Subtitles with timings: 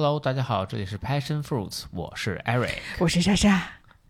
[0.00, 2.70] Hello，大家好，这里是 Passion Fruits，我是 Eric。
[3.00, 3.60] 我是莎莎。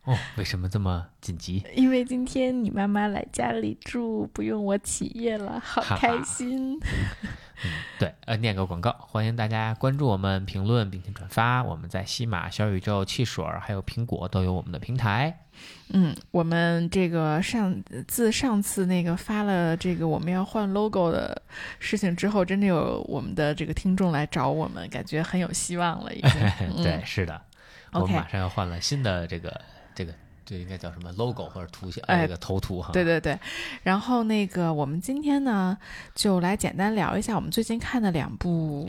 [0.04, 1.64] 哦，为什么这么紧急？
[1.75, 6.79] 因为今天你妈妈来家里住，不用我起夜了，好开心。
[6.79, 11.62] 嗯，对，呃，念个广告，欢迎大家关注我们、评论并且转发。
[11.62, 15.46] 我们在西马、小宇宙、汽水还有苹果都有我们的平台。
[15.90, 17.74] 嗯，我们这个上
[18.06, 21.41] 自上次那个发了这个我们要换 logo 的
[21.79, 26.14] 事情之后，真的有我们的这个听众来找我们，感觉很有希望了。
[26.14, 26.32] 已经，
[26.82, 27.41] 对，是的，
[27.92, 29.60] 我们马上要换了新的这个
[29.95, 30.12] 这个。
[30.45, 32.02] 这应该叫什么 logo 或者图形？
[32.06, 32.91] 哎，这个头图哈。
[32.95, 33.38] 对对对，
[33.83, 35.77] 然后那个我们今天呢，
[36.14, 38.88] 就来简单聊一下我们最近看的两部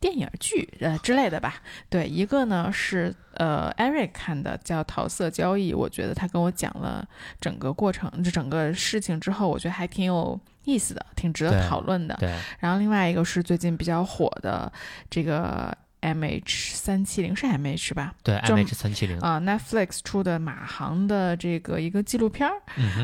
[0.00, 1.56] 电影剧呃之类的吧。
[1.88, 7.06] 对，一个呢是呃 Eric 看的叫《桃色交易》，我觉得他跟我讲了
[7.40, 12.16] 整个过程，这整个事情之后，我觉得还挺有意思的，挺值得讨论的。
[12.18, 12.34] 对。
[12.58, 14.72] 然后另外一个是最近比较火的
[15.10, 15.76] 这个。
[16.00, 18.14] M H 三七零是 M H 吧？
[18.22, 22.54] 对，M H 三七零啊，Netflix 出的马航的这个一个纪录片儿，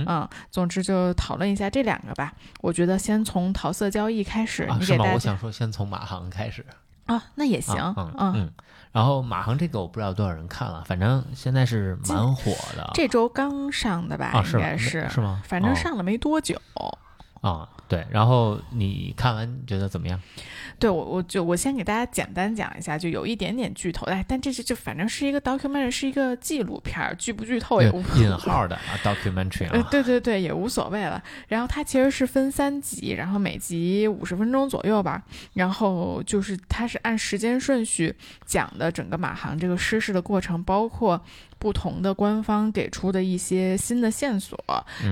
[0.06, 2.33] 嗯，总之就讨论一下这两个吧。
[2.61, 5.14] 我觉得先从桃色交易开始，你给大家。
[5.14, 6.64] 我想说先从马航开始
[7.06, 8.52] 啊，那也行，嗯嗯。
[8.92, 12.91] 然后马航这个我不知道多少人看了，反正现在是蛮火的。
[12.94, 14.33] 这周刚上的吧？
[14.52, 15.42] 应该是是吗？
[15.44, 16.61] 反正上了没多久。
[17.41, 18.06] 啊，对。
[18.10, 20.20] 然后你看完觉得怎么样？
[20.78, 31.22] 对我，我就我先给大家简单讲一下，就有一点点剧透，哎，但这是就反正是一个 documentary，是一个纪录片，剧不剧透也无 引号的啊 documentary 啊，对对对，也无所谓了。
[31.48, 35.22] 然后它其实是分三集，然后每集五十分钟左右吧。
[35.52, 41.22] 然后就是它是按时间顺序讲的整个马航这个失事的过程，包括
[41.65, 44.55] 不同的官方给出的一些新的线索，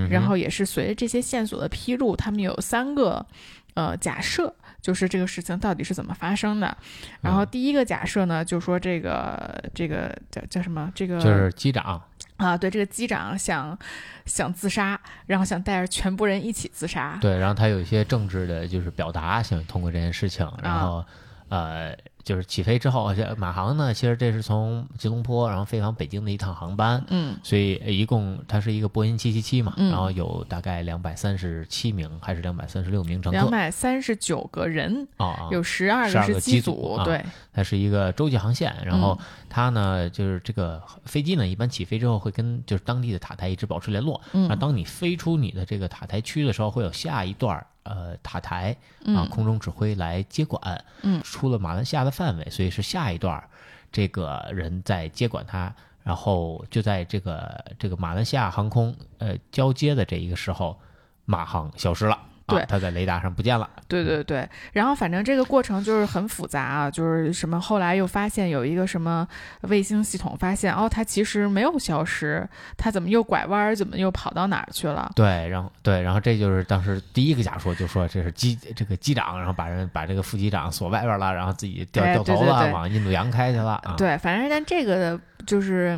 [0.07, 3.25] 然后也是随着这些线索的披露，他们有三个
[3.73, 4.53] 呃假设。
[4.83, 6.77] 就是这个事情到底是怎么发生的？
[7.21, 10.91] 然后第一个假设呢，就说这个这个叫叫什么？
[10.93, 12.01] 这个就是机长
[12.35, 13.79] 啊，对，这个机长想
[14.25, 17.17] 想自杀，然后想带着全部人一起自杀。
[17.21, 21.05] 对，然后他有一些政治的，就是表达，想通过这件事情，然后
[21.47, 21.97] 呃。
[22.23, 39.19] 就是起飞之后，这马航呢，其实这是从吉隆坡然后飞往北京的一趟航班，嗯，所以一共它是一个波音七七七嘛，然后有大概两百三十七名还是两百三十六名乘客，两百三十九个人啊，有十二个是机组，对，它是一个洲际航线，然后
[39.49, 47.65] 它呢就是这个飞机呢一般起飞之后会跟就是当地的塔台一直保持联络，那当你飞出你的这个塔台区的时候，会有下一段。
[47.83, 53.43] 呃，塔台啊，空中指挥来接管，嗯，出了马来西亚的范围，所以是下一段，
[53.91, 55.73] 这个人在接管它，
[56.03, 60.79] 然后就在这个这个马来西亚航空呃交接的这一个时候，
[61.25, 62.17] 马航消失了。
[62.47, 63.69] 对，他在雷达上不见了。
[63.87, 69.27] 对对对，然后反正这个过程就是很复杂啊，就是什么后来又发现有一个什么
[69.61, 75.11] 卫星系统发现哦，它其实没有消失，它怎么又拐弯，怎么又跑到哪儿去了？
[75.15, 83.81] 对，然后对，然后这就是当时第一个假说，就说这是机这个机长，然后把人把这个副机长锁外边了，然后自己掉掉头了，往印度洋开去了。
[83.97, 85.19] 对，反正但这个。
[85.45, 85.97] 就是，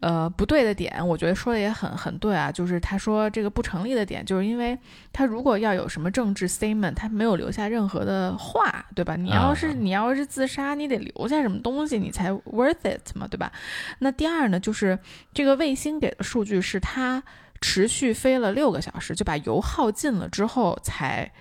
[0.00, 2.50] 呃，不对的点，我觉得说的也很很对啊。
[2.50, 4.78] 就是他说这个不成立的点，就是因为
[5.12, 9.16] 他如果要有什么政治 statement，他没有留下任何的话，对吧？
[9.16, 13.50] 你要是你要是自杀，你得留下什么东西，你才 worth it 嘛，对吧？
[13.98, 14.98] 那第二呢，就是
[15.32, 17.22] 这个卫星给的数据是它
[17.60, 21.32] 持续飞了六个小时，就把油耗尽了之后才。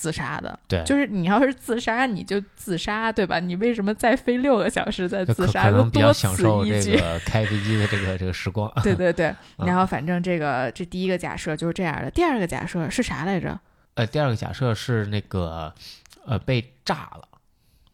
[0.00, 3.38] 自杀的，对，就是你要是自杀，你就自杀，对吧？
[3.38, 5.64] 你为什么再飞六个小时再自杀？
[5.64, 8.72] 可能比较享受这个开飞机的这个这个时光。
[8.82, 13.60] 对对对， 然后反正这个这第一个假设就是这样的，第二个假设是啥来着？
[13.92, 15.70] 呃，第二个假设是那个
[16.24, 17.28] 呃被炸了。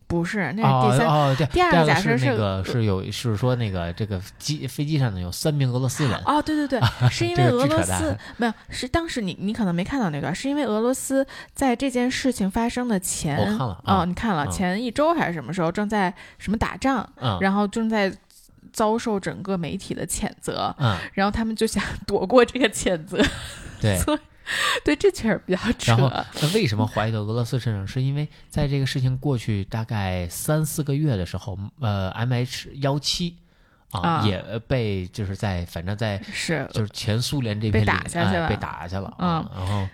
[0.06, 1.06] 不是，那是第三。
[1.06, 6.15] 哦，对，第二个假设是那个是有，是说那个这个机飞机上呢有三名俄罗斯人。
[6.25, 6.81] 哦，对对对，
[7.11, 17.09] 是因为俄罗斯 没有，是当时你你可能没看到那段，是因为俄罗斯在这件事情发生的前，我看了，哦，你看了前一周还是什么时候正在什么打仗，
[17.41, 18.13] 然后正在
[18.72, 23.21] 遭受整个媒体的谴责，嗯，然后他们就想躲过这个谴责，
[23.80, 23.98] 对。
[24.84, 25.93] 对，这确实比较扯。
[25.93, 26.10] 然后，
[26.41, 27.87] 那为什么怀疑到俄罗斯身上？
[27.87, 33.37] 是因为在这个事情过去大概三四个月的时候，呃，M H 幺七
[33.91, 39.15] 啊也被就是在反正在是就是前苏联这边被打下去了，被打下去了。
[39.19, 39.89] 嗯，然后。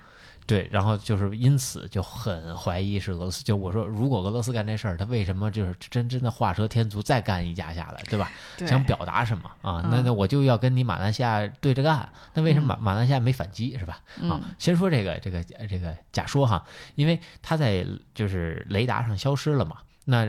[0.53, 3.43] 对，然后就是因此就很怀疑是俄罗斯。
[3.43, 8.31] 就我说，如果俄罗斯干这事儿，他为什么就是真真的画蛇添足，再干一架下来，对吧？
[8.59, 9.81] 想表达什么啊？
[9.91, 12.07] 那那我就要跟你马来西亚对着干。
[12.35, 14.01] 那为什么马马来西亚没反击，是吧？
[14.29, 16.63] 啊，先说这个这个这个假说哈，
[16.97, 20.27] 因为他在就是雷达上消失了嘛，那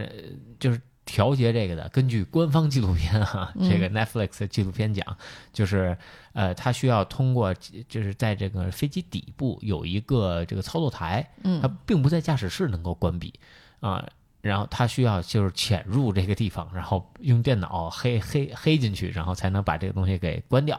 [0.58, 5.18] 就是调节这个的，根据官方纪录片哈，嗯这个 Netflix 纪录片讲，
[5.52, 5.98] 就是
[6.34, 7.54] 呃，它需要通过
[7.88, 13.34] 就是在这个飞机底部有一个这个操作台，它嗯并不在驾驶室能够关闭
[13.80, 14.08] 啊。
[14.42, 20.78] 然后它需要就是潜入这个地方，然后用电脑黑黑黑进去，然后才能把这个东西给关掉。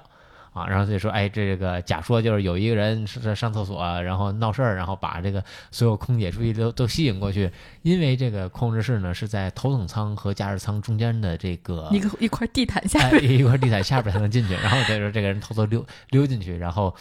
[0.55, 7.51] 啊，然后就说，哎，这个假说就是有一个人是在上厕所，然后闹事儿，然后把这个所有空姐注意力都都吸引过去，
[7.83, 16.95] 因为这个控制室呢是在头等舱和驾驶舱中间的这个一个一块地毯下哎，一块地毯下边才能进去，然后这时候这个人偷偷溜溜进去，然后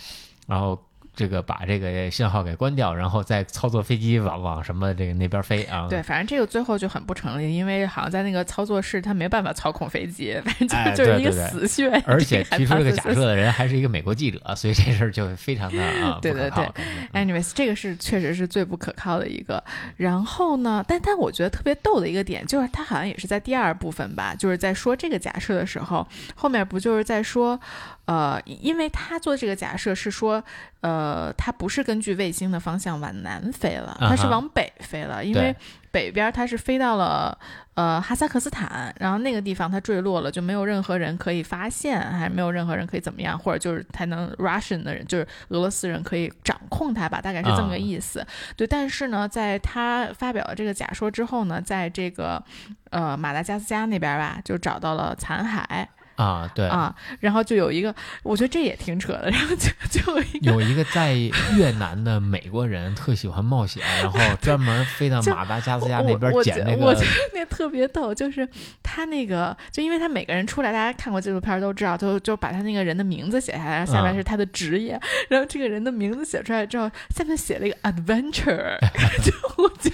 [0.47, 0.77] 然后
[1.15, 11.89] 这个把这个信号给关掉，然后再操作飞机往往什么这个那边飞啊，对，反正这个最后就很不成立，因为好像在那个操作室他没办法操控飞机，反正就、哎就是一个死穴。
[12.05, 16.67] 而且提出这个假设的人还是一个美国记者，所以这事儿就非常的啊对对对
[17.13, 19.63] Anyways，这个是确实是最不可靠的一个。
[19.97, 27.59] 然后呢，但但我觉得特别逗的一个点，就是他好像也是在第二部分吧，就是在说这个假设的时候，后面不就是在说，
[28.05, 30.43] 呃，因为他做这个假设是说，
[30.81, 35.55] 呃，他不是根据卫星的方向往南飞了，他是往北飞了，因为
[35.89, 37.37] 北边他是飞到了
[37.75, 48.25] 呃哈萨克斯坦，然后那个地方他坠落了，就没有任何人可以发现，还没有任何人可以怎么样，或者就是才能 Russian 的人，就是俄罗斯人可以掌控它吧，大概是这么个啊意思。
[48.57, 52.43] 对，但是呢，在他发表了这个假说之后呢，在这个
[52.89, 56.67] 呃马达加斯加那边吧，就找到了残骸啊，对。
[56.67, 57.93] 啊，然后就有一个，
[58.23, 61.13] 我觉得这也挺扯的，然后就就有一个在
[61.57, 68.47] 越南的美国人特喜欢冒险，然后 专门飞到马达加斯加那边捡那个我觉得那特别逗，就是
[68.81, 74.99] 他那个，就因为他每个人出来，大家看过纪录片都知道，就就把他那个人的名字写下来，下面嗯是他的职业，
[75.29, 78.77] 然后这个人的名字写出来之后，下面写了一个 adventure，
[79.23, 79.91] 就我就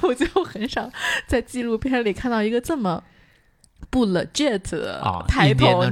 [0.00, 0.90] 我就很少
[1.26, 3.02] 在纪录片里看到一个这么。
[3.90, 4.60] 不 legit
[5.26, 5.84] 抬头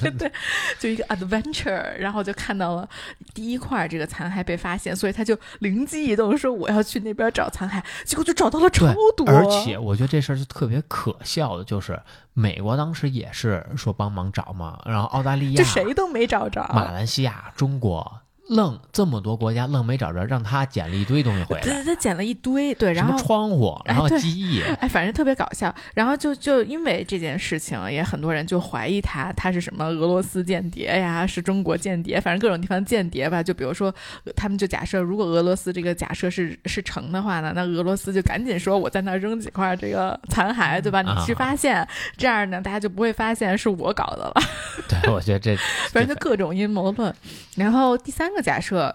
[0.00, 0.32] 对对，
[0.78, 2.88] 就一个 adventure，然后就看到了
[3.32, 12.00] 第一块这个残骸被发现，所以他就灵机一动说我要去那边找残骸，结果就找到了超多，而且我觉得这事儿就特别可笑的，就是
[12.32, 16.68] 美国当时也是说帮忙找嘛，然后澳大利亚、这谁都没找着。
[16.74, 25.72] 马来西亚、中国愣这么多国家愣没找着，让他捡了一堆东西回对来，对，他捡了一堆，对，然后窗户，然后机翼，哎，反正特别搞笑。
[25.94, 33.40] 然后就就因为这件事情，也很多人就怀疑他，他是什么俄罗斯间谍呀，是中国间谍，反正各种地方间谍吧。
[33.40, 33.94] 就比如说，
[34.24, 41.02] 呃他们就假设，如果俄罗斯这个假设是是成的话呢，那俄罗斯就赶紧说我在那儿扔几块这个残骸，对吧？
[41.02, 41.86] 你去啊发现，
[42.16, 44.34] 这样呢，大家就不会发现是我搞的了。
[44.88, 45.56] 对我觉得这
[45.92, 47.14] 反正就各种阴谋论。
[47.56, 48.94] 然后第三个假设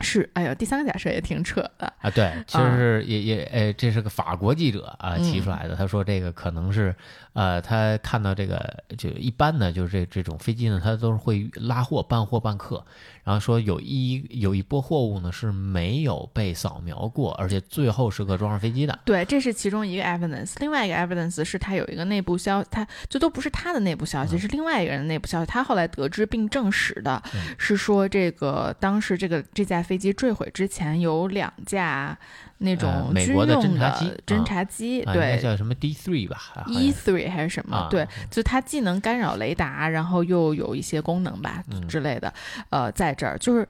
[0.00, 1.92] 是，哎呦，第三个假设也挺扯的。
[2.00, 5.76] 啊，对，其实是也也，哎，这是个法国记者啊嗯提出来的。
[5.76, 6.94] 他说这个可能是，
[7.34, 12.84] 呃，他看到这个就一般呢就是这这种飞机呢，它都是会拉货半货半客，
[13.24, 18.98] 然后说有一有一波货物呢是没有被扫描过，而且最后时刻装上飞机的。
[19.04, 20.54] 对，这是其中一个 evidence。
[20.58, 25.46] 另外一个 evidence 是他有一个内部消，他这都不是他的内部消息，嗯是另外一个人的内部消息。
[25.46, 32.18] 他后来得知并证实的嗯是说，这个当时这个这架飞机坠毁之前有两架
[32.62, 35.38] 那呃种美国的军用侦察机侦啊察机，对。
[35.42, 37.76] 叫什么 D three 吧 E three 还是什么？
[37.76, 42.32] 啊对，就它既能干扰雷达，然后又有一些功能吧、嗯之类的。
[42.70, 43.66] 呃，在这儿就是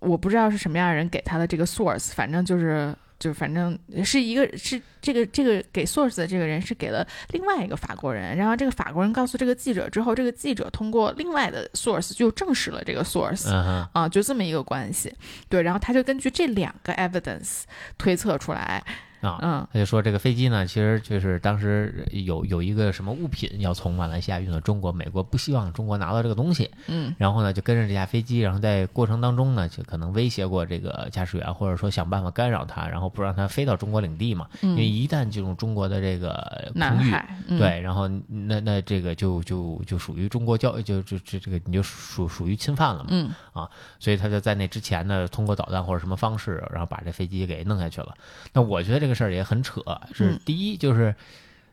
[0.00, 13.48] 我不知道是什么样的人给他的这个 source，反正就是就反正是一个是这个这个给 source 的这个人是给了另外一个法国人，然后这个法国人告诉这个记者之后，这个记者通过另外的 source 就证实了这个 source。
[13.92, 15.14] 啊，就这么一个关系，
[15.48, 17.64] 对，然后他就根据这两个 evidence
[17.98, 18.82] 推测出来，
[19.20, 19.66] 啊，嗯。
[19.72, 27.14] 他就说这个飞机呢，其实就是当时有有一个什么物品要从马来西亚运到中国，美国不希望中国拿到这个东西，嗯。
[27.18, 37.14] 然后呢就跟着这架飞机，然后在过程当中呢就可能威胁过这个驾驶员，或者说想办法干扰他，然后不让他飞到中国领地嘛，因为嗯，一旦进入中国的这个空域。
[37.48, 43.30] 嗯、对，然后那那这个就就就属于中国交就就这这个你就属属于侵犯了嘛，嗯。
[43.52, 48.14] 啊所以他就在那之前呢，通过导弹或者什么方式，然后把这飞机给弄下去了。
[48.52, 49.80] 那我觉得这个事儿也很扯，
[50.12, 51.14] 是嗯第一就是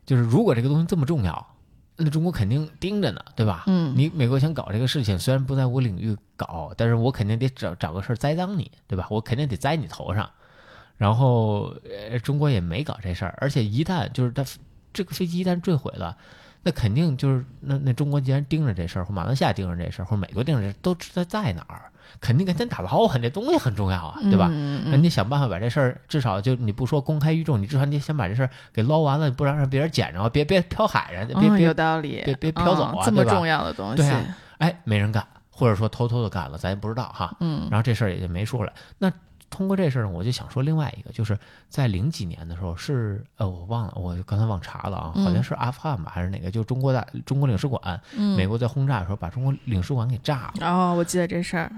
[0.05, 1.55] 就是如果这个东西这么重要，
[1.95, 3.63] 那中国肯定盯着呢，对吧？
[3.67, 9.07] 嗯，你美国想搞这个事情，虽然不在我领域搞，但是我肯定得找找个事儿栽赃你，对吧？
[9.09, 10.29] 我肯定得栽你头上。
[10.97, 11.75] 然后，
[12.09, 14.43] 呃，中国也没搞这事儿，而且一旦就是它
[14.93, 16.17] 这个飞机一旦坠毁了，
[16.63, 24.47] 那肯定就是那那中国既然盯着这事儿，或马来西亚盯着这事儿，或美国盯着这事，都知道在哪儿，肯定跟咱打捞啊，这东西很重要啊，对吧？
[24.85, 39.11] 那你想办法把这事儿，至少就你不说公开于众，你至少你先把这事儿给捞完了，不然让别人捡着，别别飘海上，别别有道理，别别飘走啊，这么重要的东西，对啊，哎，没人干，或者说偷偷的干了，咱也不知道哈，嗯，然后这事儿也就没说了，那。
[39.49, 46.51] 通过这事儿，我就想说另外一个，就是在零几年的时候，是呃，我忘了，我刚才忘查了啊，好像是阿富汗吧，还是哪个？
[46.51, 47.97] 就中国大中国领事馆，
[48.35, 50.67] 美国在轰炸的时候把中国领事馆给炸了。
[50.69, 51.71] 哦，我记得这事儿，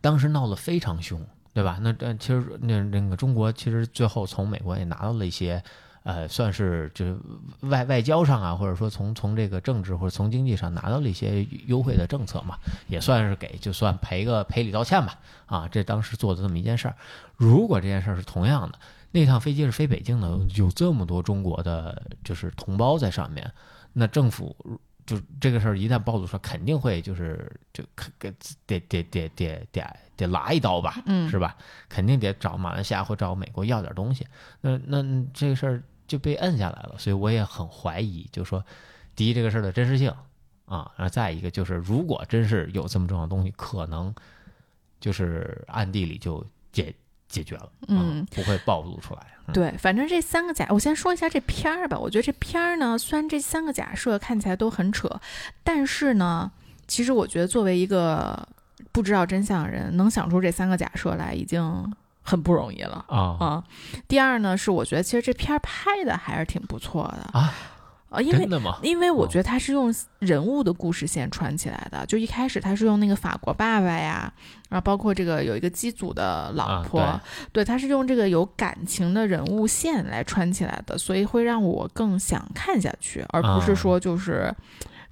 [0.00, 1.20] 当时闹得非常凶，
[1.52, 1.78] 对吧？
[1.80, 5.62] 那这其实那那个中国其实最后从美国也拿到了一些。
[6.06, 7.16] 呃，算是就是
[7.62, 15.18] 外外交上啊，或者说从从这个政治或者从经济上拿到了一些优惠的政策嘛，也算是给就算赔个赔礼道歉吧。
[15.46, 16.96] 啊，这当时做的这么一件事儿，
[17.38, 18.78] 如果这件事儿是同样的，
[19.12, 23.50] 那趟飞机是飞北京的，有这么多中国的就是同胞在上面，
[23.94, 24.54] 那政府
[25.06, 27.84] 就这个事儿一旦暴露出来，肯定会就是就
[28.18, 28.32] 给
[28.66, 31.56] 得得得得得得拉一刀吧，嗯，是吧？
[31.88, 34.26] 肯定得找马来西亚或找美国要点东西。
[34.60, 35.82] 那那这个事儿。
[36.06, 38.62] 就被摁下来了，所以我也很怀疑，就说，
[39.16, 40.10] 第一这个事儿的真实性
[40.66, 44.14] 啊，然后再一个就是，如果真是有这么重要的东西，可能
[45.00, 46.94] 就是暗地里就解
[47.26, 49.33] 解决了，嗯，不会暴露出来。
[49.52, 51.98] 对，反正这三个假，我先说一下这片儿吧。
[51.98, 55.08] 我觉得这片儿呢，虽然这三个假设看起来都很扯，
[55.62, 56.50] 但是呢，
[56.86, 58.48] 其实我觉得作为一个
[58.92, 61.94] 不知道真相的人，能想出这三个假设来，已经。
[62.26, 63.64] 很不容易了啊啊！
[64.08, 67.52] 第二呢，是我觉得其实这片儿拍的还是挺不错的啊
[68.14, 68.48] 啊，因为？
[68.82, 74.32] 因为我觉得他是用人物的故事线串起来的，就一开始他是用那个法国爸爸呀，
[74.68, 77.20] 然后包括这个有一个机组的老婆，
[77.52, 84.54] 对，他是用这个有感情的人物线来串起来的，所以会让我更想看下去，而不是说就是。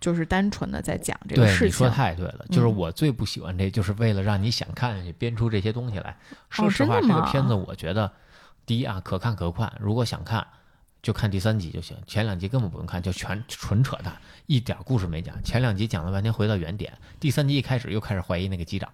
[0.02, 1.60] 就是单纯的在讲这个事情。
[1.60, 2.44] 对，你说太对了。
[2.50, 6.16] 就是我最不喜欢这，就是为了让你想看下去，编出这些东西来。
[6.50, 8.10] 说实话，这个片子我觉得，
[8.66, 9.72] 第一啊，可看可看。
[9.78, 10.44] 如果想看，
[11.02, 11.96] 就看第三集就行。
[12.06, 14.16] 前两集根本不用看，就全纯扯淡，
[14.46, 15.42] 一点故事没讲。
[15.42, 16.96] 前两集讲了半天，回到原点。
[17.18, 18.88] 第三集一开始又开始怀疑那个机长。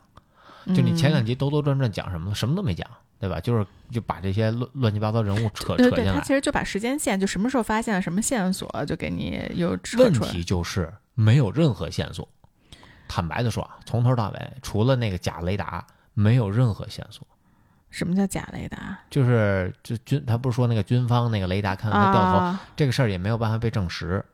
[0.68, 2.88] 就你前两集兜兜转转讲什么，什么都没讲，
[3.18, 3.38] 对吧？
[3.40, 6.14] 就是就把这些乱乱七八糟人物扯扯进来。
[6.14, 12.26] 他其实就把时间线，就什么时候发现了什么线索，就给你又扯问题就是没有任何线索。
[13.06, 17.26] 坦白的说啊，从头到尾，除了那个假雷达，没有任何线索。
[17.90, 18.98] 什么叫假雷达？
[19.10, 24.24] 就是就军，他不是说那个军方那个雷达看到他掉头，这个事儿也没有办法被证实。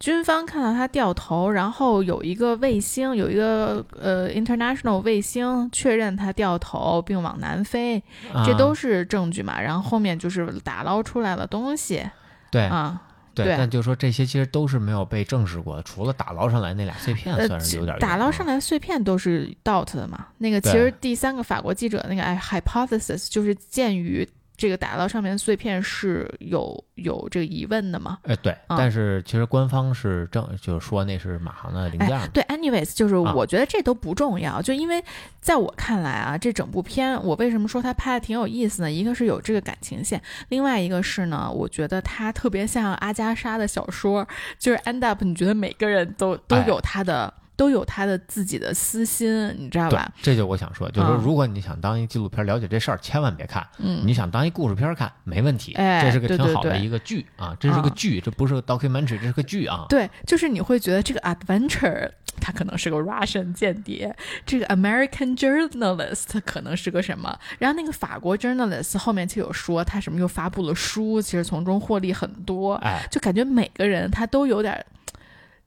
[0.00, 8.02] 军方看到他掉头，然后有一个卫星，有一个呃 international 卫星确认他掉头并往南飞，
[8.44, 9.60] 这都是证据嘛。
[9.60, 12.04] 然后后面就是打捞出来了东西，
[12.50, 13.00] 对啊，
[13.34, 13.54] 对。
[13.58, 17.98] 但就是说这些其实都是没有被证实过的，除了打捞上来那俩碎片算是有点。
[17.98, 20.26] 打捞上来碎片都是 doubt 的嘛。
[20.38, 24.28] 那个其实第三个法国记者那个 hypothesis 就是鉴于。
[24.62, 28.16] 这个打到上面的碎片是有有这个疑问的吗？
[28.22, 32.30] 哎，对，但是其实官方是正就是说那是马航的零件。
[32.32, 35.02] 对，anyways，就是我觉得这都不重要，就因为
[35.40, 38.92] 在我看来啊，这整部片我为什么说它拍的挺有意思呢？
[38.92, 44.24] 一个是有这个感情线，另外一个是呢，我觉得它特别像阿加莎的小说，
[44.60, 47.34] 就是 end up，你觉得每个人都都有他的。
[47.54, 50.10] 都有他的自己的私心，你知道吧？
[50.22, 53.64] 这就我想说，就是说，如果你想当一纪录片了解这事儿，千万别看。
[53.78, 55.74] 嗯，你想当一故事片看，没问题。
[55.74, 59.84] 哎，这是个挺好的一个剧啊，这是个剧，这不是个 documentary，这是个剧啊。
[59.88, 64.16] 对，就是你会觉得这个 adventure 他可能是个 Russian 间谍，
[64.46, 67.38] 这个 American journalist 可能是个什么？
[67.58, 72.74] 然后那个法国 journalist 后面就有说他什么又发布了书，其实从中获利很多。
[72.76, 74.84] 哎，就感觉每个人他都有点。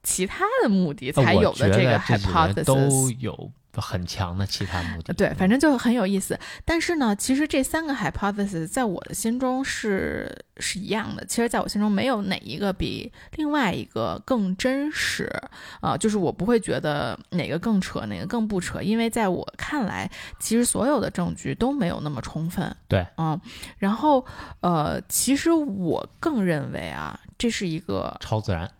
[0.05, 5.13] 其他的目的才有的这个 hypothesis 都有很强的其他目的。
[5.15, 6.39] 对，反正就很有意思。
[6.63, 11.25] 但是呢，其实这三个 hypothesis 在我的心中是是一样的。
[11.25, 15.29] 其实，在我心中没有哪一个比另外一个更真实
[15.81, 20.09] 啊，就是我不会觉得哪个更扯，哪个更不扯，因为在我看来，
[20.39, 22.73] 其实所有的证据都没有那么充分。
[22.87, 23.37] 对，嗯。
[23.79, 24.25] 然后，
[24.61, 28.71] 呃，其实我更认为啊，这是一个超自然。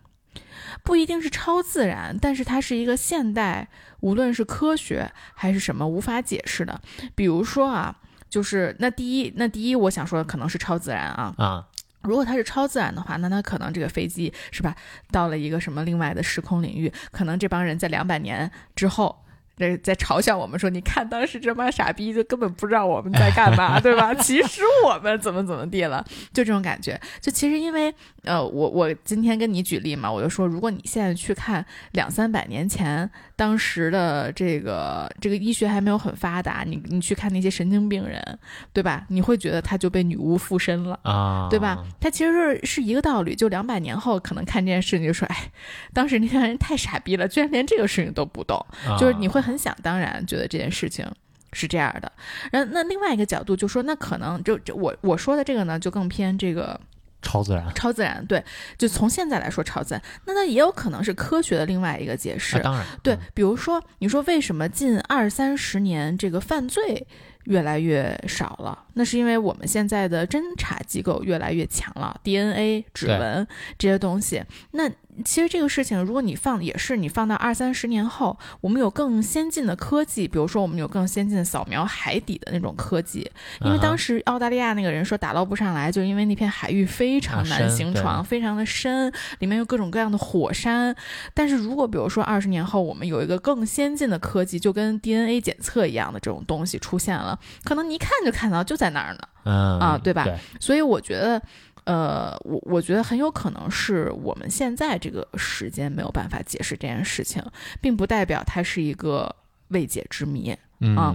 [0.82, 3.68] 不一定是超自然，但是它是一个现代，
[4.00, 6.80] 无论是科学还是什么无法解释的。
[7.14, 7.96] 比如说啊，
[8.28, 11.66] 就是那第一，那第一，我想说的可能是超自然啊啊。
[12.02, 14.76] 如果它是超自然的话，那它可能这个飞机是吧，
[15.10, 19.24] 到了一个什么另外的时空领域，可能这帮人在两百年之后
[19.56, 24.12] 在在嘲笑我们说，你看当时这帮傻逼就根本不知道我们在干嘛， 对吧？
[24.14, 27.00] 其实我们怎么怎么地了，就这种感觉。
[27.22, 27.92] 就其实因为
[28.24, 38.38] 呃，我我今天跟你举例嘛，我就说，如果你现在去看两三百年前当时的这个这个医学还没有很发达，你你去看那些神经病人，
[38.74, 39.06] 对吧？
[39.08, 41.82] 你会觉得他就被女巫附身了啊，对吧？
[41.98, 43.34] 他其实是是一个道理。
[43.34, 45.50] 就两百年后可能看这件事，你就说，哎，
[45.94, 48.62] 当时那些人太傻逼了，居然连这个事情都不懂，
[49.00, 49.45] 就是你会。
[49.46, 51.06] 很想当然觉得这件事情
[51.52, 52.12] 是这样的，
[52.50, 56.78] 然后那另外一个角度就说，那可能就这我我说的这个呢，就更偏这个
[57.22, 58.44] 超自然，超自然对，
[58.76, 67.06] 就从现在来说超自然，那那也有可能是科学的另外一个解释，当然对，比如说你说为什么近二三十年这个犯罪
[67.44, 68.84] 越来越少了？
[68.94, 73.46] 那是因为我们现在的侦查机构越来越强了，DNA 指纹
[73.78, 74.90] 这些东西，那。
[75.24, 83.30] 其实这个事情，如果你放也是你放到二三十年后，我们有更先进的科技，比如说我们有更先进的扫描海底的那种科技。
[83.62, 90.94] 因为当时澳大利亚那个人说打捞不上来，就因为那片海域非常难行船，非常的深，里面有各种各样的火山。
[91.32, 100.24] 但是如果比如说二十年后，我们有一个更先进的科技，就跟 DNA 检测一样的这种东西出现了，可能你一看就看到就在那儿呢，嗯啊，对吧？
[100.60, 101.40] 所以我觉得。
[101.86, 107.40] 呃，我我觉得很有可能是我们现在这个时间没有办法解释这件事情，
[107.80, 109.34] 并不代表它是一个
[109.68, 110.50] 未解之谜
[110.96, 111.14] 啊。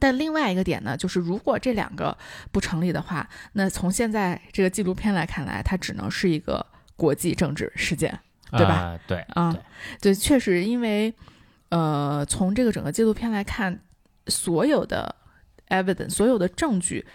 [0.00, 2.16] 但另外一个点呢，就是如果这两个
[2.50, 6.64] 不成立的话，那从现在这个纪录片来看来，它只能是一个
[6.96, 8.18] 国际政治事件，
[8.52, 8.98] 对吧？
[9.06, 9.54] 对啊，
[10.00, 11.12] 对，确实，因为
[11.68, 13.78] 呃，从这个整个纪录片来看，
[14.28, 15.14] 所有的
[15.68, 17.06] evidence，所有的证据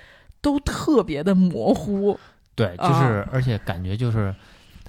[0.42, 2.20] 都特别的模糊。
[2.56, 4.34] 对，就是，而且感觉就是，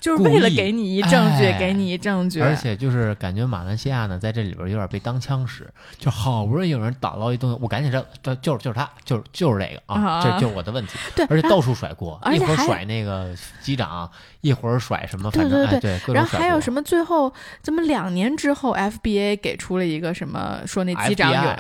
[0.01, 2.41] 就是为了给你一证据，给你一证据。
[2.41, 10.99] 而且就是感觉马来西亚呢，在这里边有点被当枪使，就好不容易有人打捞一东西，我赶紧这这就是就是他，就是就是这个啊，这就是我的问题。
[11.15, 16.15] 对，而且到处甩锅，一会儿甩那个机长，一会儿甩什么，反正对对对。
[16.15, 16.83] 然后还有什么？
[16.83, 21.51] 最后怎么两年之后，FBA 给出了一个什么，说那机长有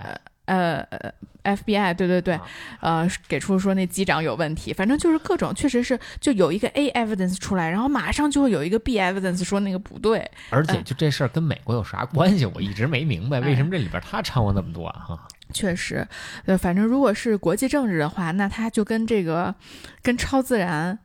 [0.56, 1.12] 呃。
[1.44, 2.38] FBI 对对对，
[2.78, 10.30] 呃，给出说那机长有问题，反正就是各种，确实是就有一个 A evidence 出来，然后马上就会有一个 B evidence 说那个不对。
[10.50, 12.46] 而且就这事儿跟美国有啥关系？
[12.46, 15.00] 我一直没明白，为什么这里边他掺和那么多啊？
[15.04, 16.06] 哈，确实，
[16.46, 19.52] 呃，反正如果是国际政治的话，那他就跟这个
[20.00, 20.96] 跟超自然。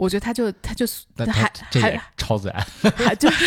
[0.00, 0.86] 我觉得他就他就
[1.28, 3.44] 还还超自然，还就是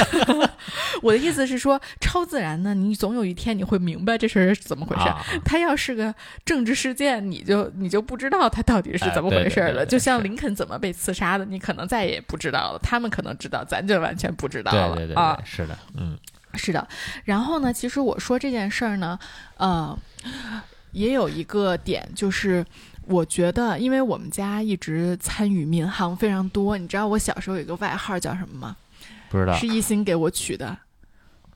[1.02, 5.12] 我的意思是说，超自然呢，你总有一天你会明白这事儿是怎么回事。
[5.44, 6.14] 他要是个
[6.46, 9.84] 政治事件，你就你就不知道他到底是怎么回事了。
[9.84, 12.80] 就像林肯怎么被刺杀的，你可能再也不知道了。
[12.84, 14.96] 他们可能知道，咱就完全不知道了。
[14.96, 16.16] 对对对，是的，嗯，
[16.54, 16.88] 是的。
[17.24, 19.18] 然后呢，其实我说这件事儿呢，
[19.58, 19.98] 呃，
[20.92, 22.64] 也有一个点就是。
[23.06, 28.76] 我觉得，因为我们家一直参与民航非常多，你知道我小时候有个外号叫什么吗？
[29.30, 30.78] 不知道，是一心给我取的，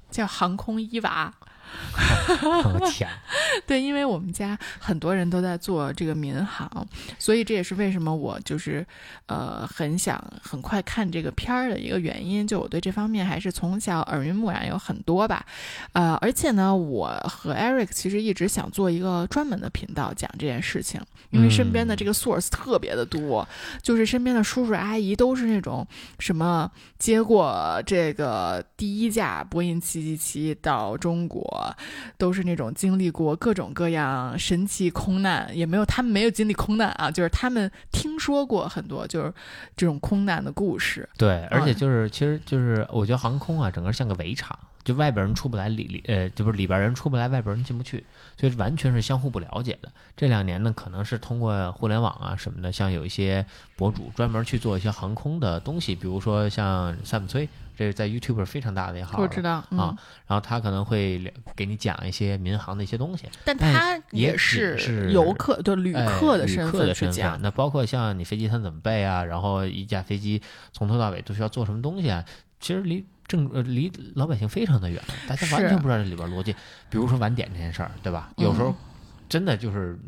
[0.09, 1.33] 叫航空伊娃。
[2.91, 3.09] 天，
[3.65, 6.69] 对，因为我们家很多人都在做这个民航，
[7.17, 8.85] 所以这也是为什么我就是
[9.27, 12.45] 呃很想很快看这个片儿的一个原因。
[12.45, 15.45] 就我对这方面还是从小耳濡目染有很多吧，
[15.93, 21.01] 呃，而且呢，我和 Eric 其实一直想做一个专门的频道讲这件事情，
[21.31, 23.47] 因为身边的这个 source 特别的多，
[23.81, 25.85] 就是身边的叔叔阿姨都是那种
[26.19, 31.56] 什么接过这个第一架波音七七七到中国。
[32.17, 39.33] 都是那种经历过各种各样神奇空难，也没有他们没有经历空难啊，就是他们听说过很多就是
[39.75, 41.07] 这种空难的故事。
[41.17, 48.05] 对，而且就是其实就是我觉得航空啊，整个像个围场，就外边人出不来，里里呃，就不是里边人出不来，外边人进不去，
[48.37, 49.91] 所以完全是相互不了解的。
[50.15, 57.47] 这两年呢，可能是通过互联网啊什么的，像有一些博主专门去做一些航空的东西，比如说像萨姆崔。
[57.77, 59.95] 这是在 YouTube 非常大的一号，我知道啊。
[60.25, 67.39] 然后他可能会给你讲一些民航的一些东西，但他也是游客，对旅客的身份去讲。
[67.39, 70.41] 那包括像你飞机餐怎么备啊，然后一架飞机
[70.73, 72.25] 从头到尾都需要做什么东西啊？
[72.59, 76.51] 其实离正呃离老百姓非常的远，大家完全不知道这里边逻辑。
[76.89, 78.31] 比如说晚点这件事儿，对吧？
[78.37, 78.73] 有时候
[79.29, 79.99] 真的就是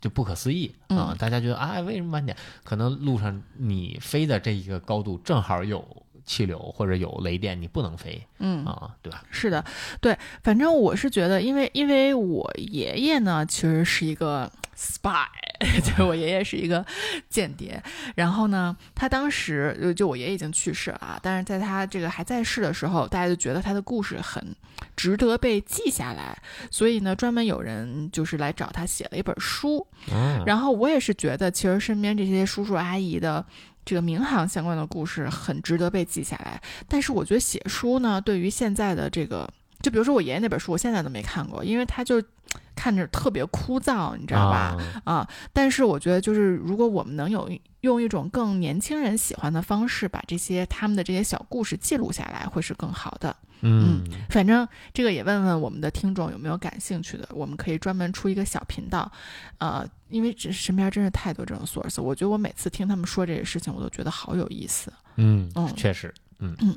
[0.00, 1.14] 就不可思议啊！
[1.16, 2.36] 大家觉得啊，为什么晚点？
[2.64, 6.01] 可能路上你飞的这一个高度正好有。
[6.24, 9.22] 气流或者有雷电，你不能飞，嗯啊，对吧？
[9.30, 9.64] 是的，
[10.00, 15.26] 对，反正我是觉得，因为因为我爷爷呢，其实是一个 spy，
[15.82, 16.84] 就是我爷爷是一个
[17.28, 17.82] 间谍。
[18.14, 24.54] 然后呢，他当时就我爷爷已经去世了啊，但是在他这个还在世的时候，大家就觉得他的故事很
[24.96, 26.36] 值得被记下来，
[26.70, 29.86] 所以呢，专门有人就是来找他写了一本书。
[30.44, 33.44] 然后我也是觉得，其实身边这些叔叔阿姨的
[33.84, 36.60] 这个民航相关的故事很值得被记下来。
[36.88, 39.48] 但是我觉得写书呢，对于现在的这个。
[39.80, 42.22] 就比如说我爷爷那本书，我现在都没看过，因为他就
[42.82, 44.76] 看着特别枯燥，你知道吧？
[45.04, 47.48] 啊，但是我觉得就是如果我们能有
[47.82, 53.36] 用一种更年轻人喜欢的方式，把这些他们的这些小故事记录下来，会是更好的。
[53.60, 59.08] 嗯，反正这个也问问我们的听众有没有感兴趣的，我们可以专门出一个小频道。
[59.58, 64.92] 呃，因为这身边真是太多这种 source，我觉得我每次听他们说这些事情，我都觉得好有意思。
[65.14, 66.74] 嗯嗯，确实，嗯嗯。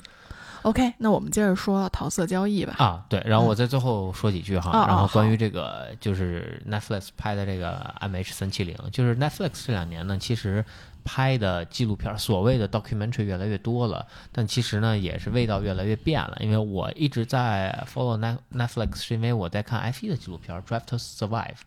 [0.66, 2.74] OK，那我们接着说桃色交易吧。
[2.80, 10.66] 啊，对，然后我在最后说几句哈，然后关于这个就是 Netflix 拍的这个 M H 三七零，就是 Netflix 这两年呢，其实
[11.04, 16.36] 拍的纪录片，所谓的 documentary 越来越多了，但其实呢，也是味道越来越变了。
[16.40, 21.58] 因为我一直在 follow Net Netflix，是因为我在看 F 一的纪录片 Drive to Survive，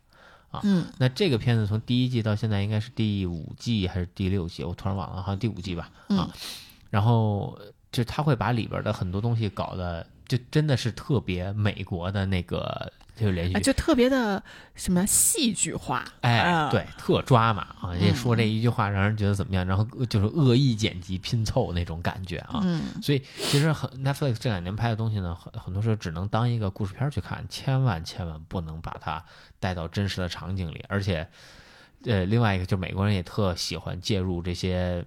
[0.51, 6.29] 啊，嗯，那这个片子从第一季到现在应该是第五季还是第六季，我突然忘了，好像第五季吧，啊，
[6.91, 7.57] 然后。
[7.99, 14.41] 就他会把里边的很多东西搞得就真的是特别美国的那个就连续剧，就特别的
[14.77, 17.93] 什么戏剧化，哎，对，特抓马啊！
[17.95, 22.61] 人说这一句话让人觉得怎么样，然后就是恶意剪辑拼凑那种感觉啊。
[22.63, 29.25] 嗯，所以其实很 Netflix 这两年拍的东西呢，很很多时候只能当一个故事片去看，千万千万不能把它
[29.59, 30.85] 带到真实的场景里。
[30.89, 31.27] 而且，
[32.05, 35.05] 呃，另外一个就是美国人也特喜欢介入这些，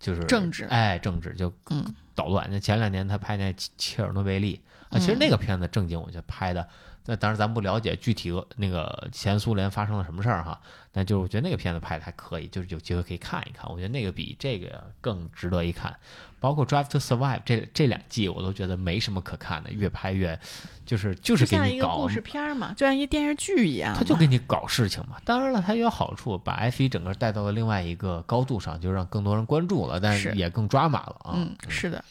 [0.00, 1.94] 就是政治，哎，政治就嗯。
[2.16, 2.48] 捣乱！
[2.50, 4.60] 那前两年他拍那《切尔诺贝利》
[4.96, 6.68] 啊，其实那个片子正经，我觉得拍的。
[7.06, 10.60] 那当然咱不了解具体那个前苏联发生了什么事儿哈，
[10.92, 13.70] 那就我觉得那个片子拍的还可以，就是有机会可以看一看。
[13.70, 15.96] 我觉得那个比这个更值得一看。
[16.38, 20.38] 包括《Drive to Survive》这这两季我都觉得没什么可看的，越拍越
[20.84, 23.94] 就是就是给你搞故事片嘛，就像一电视剧一样。
[23.96, 25.16] 他就给你搞事情嘛。
[25.24, 31.32] 当然了，它也有好处，把 F 一整个带到了另外一个高度上，就让更多人关注了，但是也更抓马了啊。
[31.34, 32.04] 嗯，是的。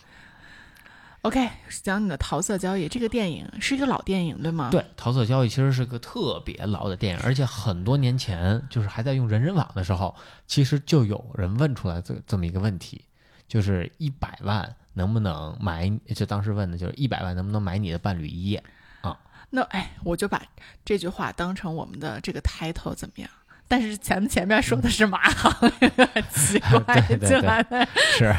[1.25, 1.49] OK，
[1.81, 4.69] 讲你的桃色交易这个电影是一个老电影，对吗？
[4.71, 13.03] 对，桃色交易其实是个特别老的电影，而且很多年前就是还在用人人网的时候，其实就有人问出来这这么一个问题，
[13.47, 15.91] 就是一百万能不能买？
[16.13, 18.63] 就当时问的就是一百万能不能买你的伴侣一夜
[19.01, 19.17] 啊？
[19.49, 20.39] 那哎，我就把
[20.85, 23.29] 这句话当成我们的这个 title 怎么样？
[23.67, 25.51] 但是前前面说的是马航，
[26.29, 28.35] 奇怪， 对对对，是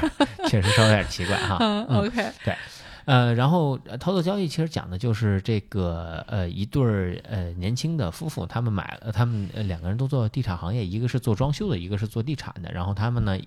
[0.48, 1.56] 确实稍微有点奇怪哈。
[1.58, 2.56] 嗯，OK，对。
[3.06, 13.38] 呃，然后操作交易其实讲的就是这个呃一对儿呃年轻的夫妇，他们买了，他们两个人都做地产行业，一个是做装修的，一个是做地产的，然后他们呢。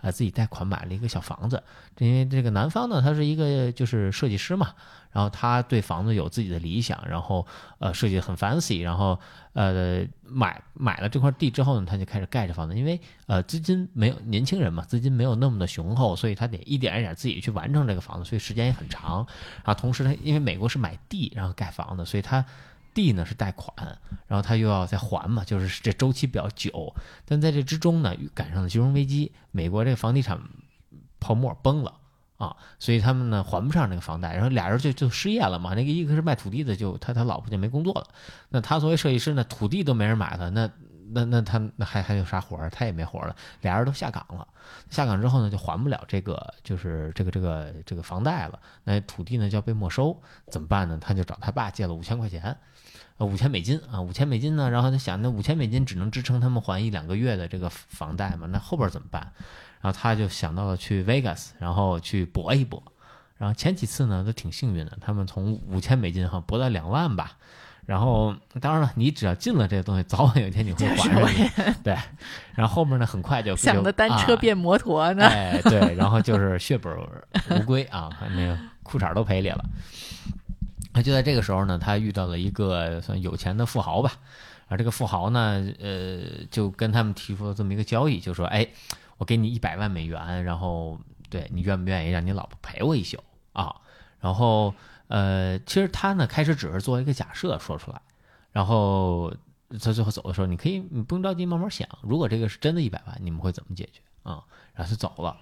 [0.00, 1.60] 呃，自己贷款买了一个小房子，
[1.98, 4.72] 因为这个男方呢，他是一个就是设计师嘛，
[5.12, 7.46] 然后他对房子有自己的理想，然后
[7.78, 9.18] 呃设计很 fancy，然后
[9.52, 19.26] 呃买买了这块地之后呢，他就开始盖这房子，因为呃资金没有年轻人嘛，资金没有那么的雄厚，所以他得一点一点自己去完成这个房子，所以时间也很长。
[19.64, 22.44] 然后同时他因为美国是买地然后盖房子，所以他。
[22.94, 23.72] 地呢是贷款，
[24.26, 26.92] 然后他又要再还嘛，就是这周期比较久。
[27.24, 30.40] 但在这之中呢，赶上了金融危机，美国这个房地产
[31.20, 31.94] 泡沫崩了
[32.38, 35.74] 啊，所以他们呢还不上那个房贷，然后俩人就就失业了嘛。
[35.74, 38.06] 那个一个是卖土地的，就他他老婆就没工作了。
[38.48, 40.70] 那他作为设计师呢，土地都没人买了，那
[41.10, 42.70] 那那他那还还有啥活儿？
[42.70, 44.46] 他也没活了，俩人都下岗了。
[44.88, 48.58] 下岗之后呢，就还不了这个就是这个这个这个房贷了。
[48.84, 50.16] 那土地呢就要被没收，
[50.48, 50.96] 怎么办呢？
[51.00, 52.56] 他就找他爸借了五千块钱。
[53.16, 59.32] 呃，五千美金啊，五千美金呢，然后他想，那五千美金只能支撑他们还一两个月的这个房贷嘛，那后边怎么办？
[59.80, 62.82] 然后他就想到了去 Vegas，然后去搏一搏。
[63.36, 67.36] 然后前几次呢都挺幸运的，他们从五千美金哈搏到两万吧。
[67.86, 71.74] 然后当然了，你只要进了这个东西，早晚有一天你会还上。
[71.82, 71.96] 对。
[72.54, 75.24] 然后后面呢，很快就想的单车变摩托呢。
[75.24, 76.94] 哎，对，然后就是血本
[77.50, 79.64] 无归啊，那个裤衩都赔里了。
[80.92, 84.12] 那就在这个时候呢，他遇到了一个算有钱的富豪吧，
[84.66, 88.66] 而这个富豪呢，呃，就跟他们提出了这么一个交易，就说：“哎，
[89.18, 93.76] 我给你一百万美元，然后对你愿不愿意让你老婆陪我一宿啊？”
[94.18, 94.74] 然后，
[95.08, 98.00] 呃，其实他呢开始只是做一个假设说出来，
[98.50, 99.32] 然后
[99.80, 104.42] 他最后走的时候，你可以你不用着急，慢慢想，如果这个是真的一百万，你们会怎么解决啊？
[104.74, 105.36] 然后就走了，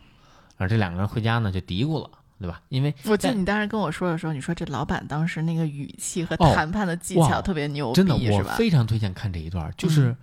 [0.56, 2.10] 然后这两个人回家呢就嘀咕了。
[2.38, 2.60] 对吧？
[2.68, 9.72] 因为我记得你当时跟我说的时候，你说这老板当时那个语气和谈判的技巧特别牛逼，真的，我非常推荐看这一段。
[9.74, 10.14] 就是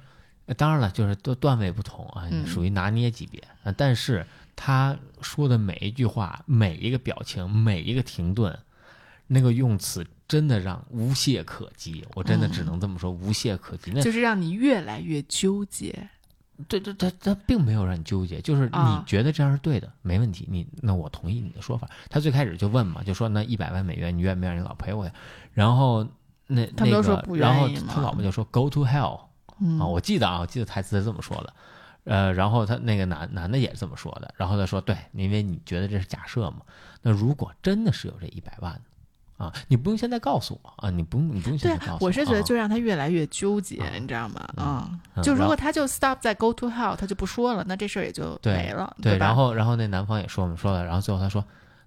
[0.57, 3.73] 当然了，就是段段位不同啊，属于拿捏级别啊。
[3.77, 4.25] 但是
[4.55, 8.59] 他说的每一句话、每一个表情、每一个停顿，
[9.27, 12.05] 那个用词真的让无懈可击。
[12.13, 13.91] 我真的只能这么说，无懈可击。
[13.95, 16.09] 那就是让你越来越纠结。
[16.67, 20.45] 对对，他他并没有让你纠结，就是你觉得这样是对的，没问题。
[20.51, 21.89] 你那我同意你的说法。
[22.09, 25.11] 他最开始就问嘛，就说那一百万美元，你愿不愿意让你老陪我呀？
[25.53, 26.05] 然后
[26.47, 29.21] 那那个，然后他老婆就说 “Go to hell”。
[29.79, 31.53] 啊，我记得啊，我记得台词是这么说的，
[32.05, 36.61] 呃，然后他那个男男的也是这么说的，然后他说，对，因为你觉得这是假设嘛，
[37.01, 38.81] 那如果真的是有这一百万，
[39.37, 42.07] 啊，你不用现在告诉我啊，你不用，你不用现在告诉我。
[42.07, 44.41] 我是觉得就让他越来越纠结，你知道吗？
[44.55, 44.89] 啊，
[45.21, 51.43] 就如果他就 stop 在 go to hell，他就不说了，那这事儿也就没了，对然后，然后那男方也说嘛，说了，然后最后他说，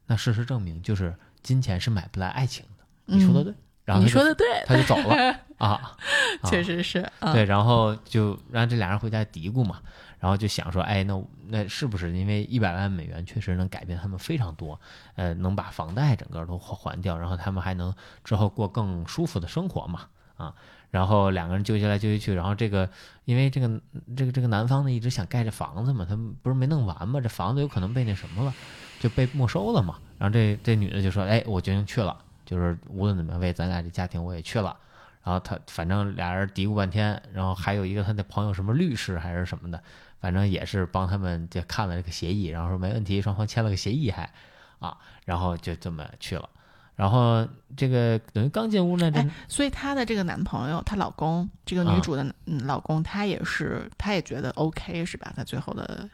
[0.06, 3.54] 那事实证明就是金钱是买不来爱情的，你说的对。
[3.86, 5.96] 然后你说的对，他就走了 啊，
[6.44, 9.80] 确实是对，然后就让这俩人回家嘀咕嘛，
[10.18, 14.78] 然后就想说，哎，那那是不是因为一百万美元确实能改变他们非常多，
[15.14, 17.94] 呃，能把房贷整个都还掉，然后他们还能
[18.24, 20.00] 之后过更舒服的生活嘛，
[20.36, 20.52] 啊，
[20.90, 22.90] 然后两个人纠结来纠结去，然后这个
[23.24, 23.80] 因为这个
[24.16, 28.52] 这个这个男方呢一直想盖这房子嘛，他不是没弄完嘛，这房子有可能被那什么了，
[28.98, 32.16] 就被没收了嘛，然后这这女的就说，哎，我决定去了。
[32.46, 34.74] 就是无论怎么样，为咱俩这家庭，我也去了。
[35.22, 39.82] 然后他反正俩人嘀咕半天，然后还有一个他的朋友，什么律师还是什么的，
[40.20, 44.32] 反正也是帮他们就看了这个协议，然后说没问题，双方签了个协议还
[44.78, 46.48] 啊，然后就这么去了。
[46.94, 52.24] 然后这个等于刚进屋呢，这所以她的这个男朋友，她老公，这个女主的
[52.64, 55.32] 老公，他也是，他也觉得 OK 是吧？
[55.36, 56.08] 他最后的。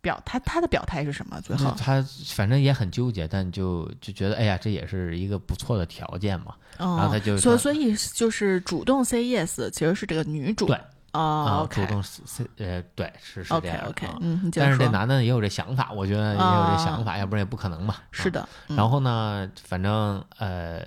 [0.00, 1.40] 表他他的表态是什么？
[1.40, 2.04] 最后他
[2.34, 6.54] 反正也很纠结，但就就觉得哎呀，这也是一个不错的条件嘛。
[6.78, 10.78] 然后他就所所以就是主动 say yes，其实是这个女主对
[11.12, 17.96] 哦，主动 say 呃对是是这样 OK 嗯，但是这男的也有这想法，我觉得也有这想法，要不然也不可能嘛。
[18.10, 18.46] 是的。
[18.68, 20.84] 然后呢，反正呃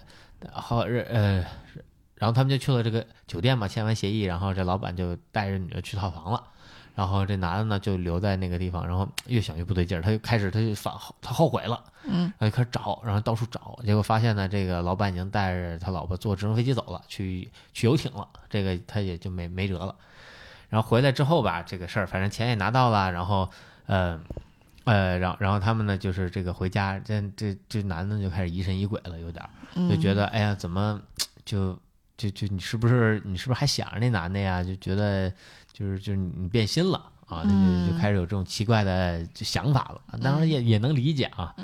[0.51, 1.43] 好呃，
[2.15, 6.43] 然后他们就去了这个酒店嘛，签完协议，然后这老板就带着女的去套房了。
[6.99, 19.95] 然后这男的呢就留在那个地方，然后越想越不对劲儿，他就开始他就反他后悔了，嗯，然后就开始找，然后到处找，结果发现呢，这个老板已经带着他老婆坐直升飞机走了，去去游艇了，这个他也就没没辙了。
[20.67, 23.49] 然后回来之后吧，这个事儿反正钱也拿到了，然后
[23.85, 24.19] 呃
[24.83, 29.41] 呃，然后然后他们呢就是这个回家，这这这男的就开始疑神疑鬼了，有点
[29.89, 31.01] 就觉得哎呀怎么
[31.45, 31.79] 就
[32.17, 34.61] 就就你是不是你是不是还想着那男的呀？
[34.61, 35.31] 就觉得。
[35.79, 37.49] 就是就是你变心了啊，就
[37.91, 40.19] 就开始有这种奇怪的就想法了。
[40.21, 41.55] 当然也也能理解啊。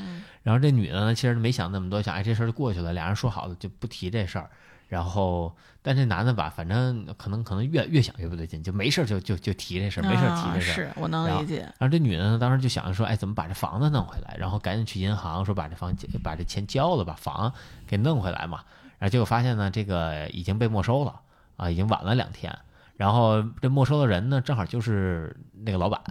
[0.42, 4.50] 然后这女的呢，其实没想那么多，想哎这事儿就过去了，俩人说好了就不提这事儿。
[4.88, 5.52] 然后，
[5.82, 10.86] 但这男的吧，反正可能可能越越想越不对劲，就没事就就就提这事儿，没事提这事儿。
[10.86, 11.62] 是我能理解。
[11.80, 14.36] 然后这女的呢，当时就想着说，哎，怎么把这房子弄回来？
[14.38, 17.52] 然后赶紧去银行说把这房把这钱交了，把房
[17.88, 18.60] 给弄回来嘛。
[19.00, 21.20] 然后结果发现呢，这个已经被没收了
[21.58, 22.56] 啊，已经晚了两天。
[22.98, 26.02] 然后这没收的人呢，正好就是那个老板，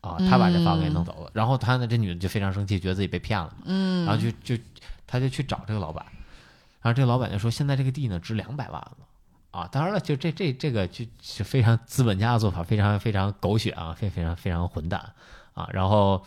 [0.00, 1.30] 啊，他把这房给弄走了。
[1.32, 3.54] 然后他呢，这女的就非常生气，觉得自己被骗了。
[3.64, 4.04] 嗯。
[4.04, 4.62] 然后就就，
[5.06, 6.04] 他就去找这个老板，
[6.82, 8.96] 然后这个老板就说：“现在这个地呢值两百万了。”
[9.50, 15.00] 啊，当然了，就这这这个就是非常资本家的做法，非常非常狗血啊，非非常非常混蛋
[15.54, 15.66] 啊。
[15.72, 16.22] 然后，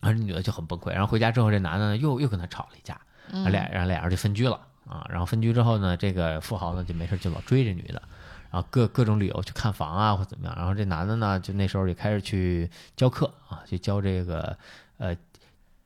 [0.00, 0.90] 然后这女的就很崩溃。
[0.90, 3.00] 然后回家之后，这男的呢又又跟他吵了一架，
[3.48, 5.06] 俩然后俩人就分居了啊。
[5.08, 8.02] 然后分居之后呢，这个富豪呢就没事就老追这女的。
[8.50, 10.54] 然后各各种理由去看房啊，或怎么样。
[10.56, 14.56] 然后这男的呢，就那时候就开始去教课啊，去教这个
[14.98, 15.16] 呃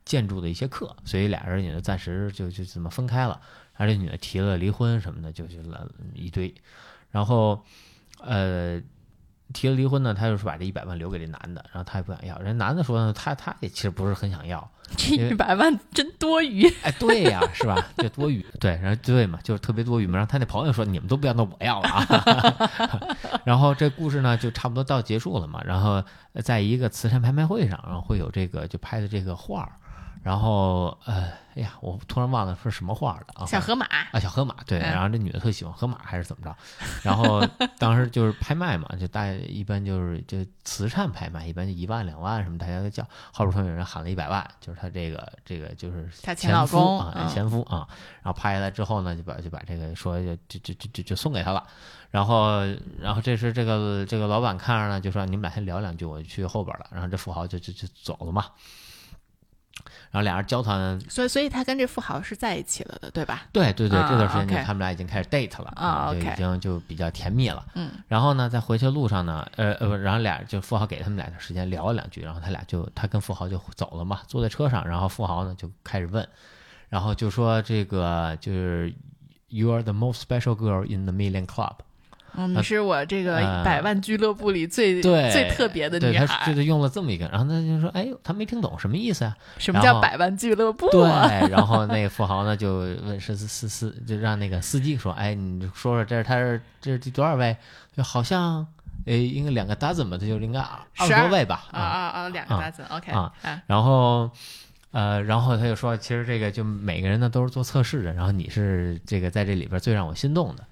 [0.03, 3.39] 建筑的一些课，所以俩人也就暂时就就这么分开了。
[3.77, 6.53] 然后这女的提了离婚什么的，就就了一堆。
[7.11, 7.63] 然后
[8.19, 8.81] 呃
[9.53, 12.37] 提了离婚呢，他就是把这一百万留给这男的，然后他也不想要。
[12.39, 14.69] 人男的说呢，他他也其实不是很想要。
[14.97, 17.75] 这一百万真多余， 哎，对呀，是吧？
[17.97, 20.17] 这多余，对，然后对嘛，就是特别多余嘛。
[20.17, 23.07] 然后他那朋友说：“你们都不要，那我要了啊。
[23.43, 25.59] ”然后这故事呢，就差不多到结束了嘛。
[25.65, 26.03] 然后
[26.43, 29.71] 在一个慈善拍卖会上，然后会有这个就拍的这个画儿。
[30.25, 33.45] 然后，呃，哎呀，我突然忘了说什么话了啊！
[33.45, 34.79] 小河马啊，小河马，对。
[34.79, 36.55] 然后这女的特喜欢河马，还是怎么着？
[37.03, 43.03] 然后当时就是拍卖嘛，就大一般就是就慈善拍卖，一般就一万两万什么，大家都叫。
[43.31, 47.87] 后边突然有人喊了一百万，就是他这个这个就是前夫啊，前夫啊。
[48.23, 51.63] 然后拍下来之后呢，就把就把这个说就就就就就送给他了。
[52.09, 52.61] 然后
[52.99, 56.87] 然后这时这个这个老板看着呢，就说你们俩先聊两句，我就去后边了。
[56.89, 58.45] 然后这富豪就就就走了嘛。
[60.15, 63.41] 然后俩人交谈，所以所以他跟这富豪是在一起了的，对吧？
[63.51, 67.65] 对对对，这段时间就他们俩已经开始 date 了啊就已经就比较甜蜜了。
[67.73, 76.25] 嗯然后呢，在回去的路上呢，呃呃，不，然后俩就富豪给他们俩点时间聊了两句，然后他俩就他跟富豪就走了嘛，坐在车上，然后富豪呢就开始问，
[76.87, 78.95] 然后就说这个就是
[79.49, 81.75] You are the most special girl in the million club。
[82.37, 86.45] 嗯，你是我这个呃百万俱乐部里最、对，最特别的女孩对他。
[86.45, 89.35] 就是用了这么一个，然后他就说，哎呦，他没听懂什么意思啊？
[89.57, 91.29] 什么叫百万俱乐部对，啊？
[91.49, 97.55] 然后那个富豪呢就问是司司司，就让那个司机说，哎，你说说这是他是这是第多少位？
[97.95, 98.65] 就好像
[99.05, 102.29] 诶应该两个 dozen 吧，他就应该二二十多位吧啊啊啊！
[102.29, 104.29] 两个 dozen，OK 啊啊然后，
[104.91, 110.63] 呃，然后他就说，其实这个就每个人呢都是做测试的，然后你是这个在这里边最让我心动的。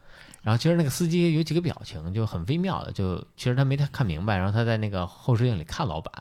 [0.43, 6.13] 然后其实那个司机有几个表情就很微妙的，就其实他没太看明白，然后他在那个后视镜里看老板，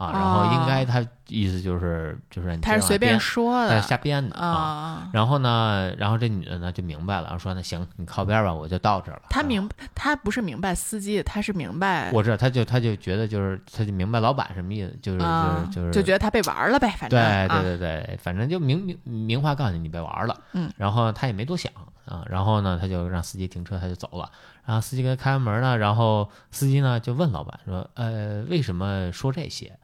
[0.00, 4.46] 啊，然后应该他意思就是就是你他是随便，说的他是瞎编的啊。
[4.46, 5.08] 啊。
[5.12, 9.22] 然后呢，然后这女的呢就明白了，然后说那行，你靠边吧，我就到这儿了。
[9.24, 21.70] 啊他明他不是明白司机，他是明白我知道，他就他就觉得就是他就明白老板什么意思，就是啊，就是就觉得他被玩了呗，反正对啊对对对，反正就明明明话告诉你你被玩了，嗯，然后他也没多想
[22.06, 24.30] 啊，然后呢他就让司机停车，他就走了，
[24.64, 29.78] 然后司机给他开完门呢，然后司机呢就问老板说，呃，为什么说这些？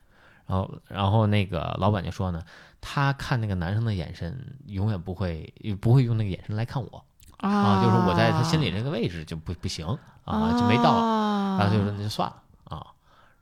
[0.47, 2.43] 然后然后那个老板就说呢，
[2.81, 7.05] 他看那个男生的眼神永远不会不会用那个眼神来看我。
[7.39, 9.87] 啊，就是我在他心里这个位置就不不行
[10.25, 11.59] 啊，就没到，啊。
[11.59, 12.87] 然后就说那就算了啊，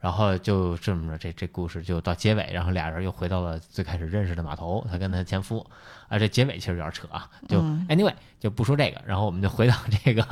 [0.00, 5.64] 然后就这么着，这这故事就到结尾，然后俩人又回到了最开始认识的码头，他跟他前夫，
[6.08, 7.86] 啊，这结尾其实有点扯啊，就、嗯。
[7.88, 10.22] anyway 就不说这个，然后我们就回到这个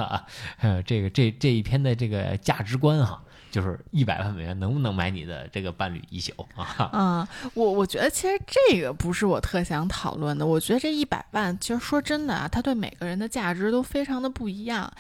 [0.59, 3.23] 呃 这个这这一篇的这个价值观哈，
[3.53, 6.91] 就是一百万美元能不能买你的这个伴侣一宿啊？
[6.93, 10.45] 嗯，我我觉得其实这个不是我特想讨论的。
[10.45, 14.91] 我觉得这一百万，其实说真的啊，它对每个人的价值都非常的不一样。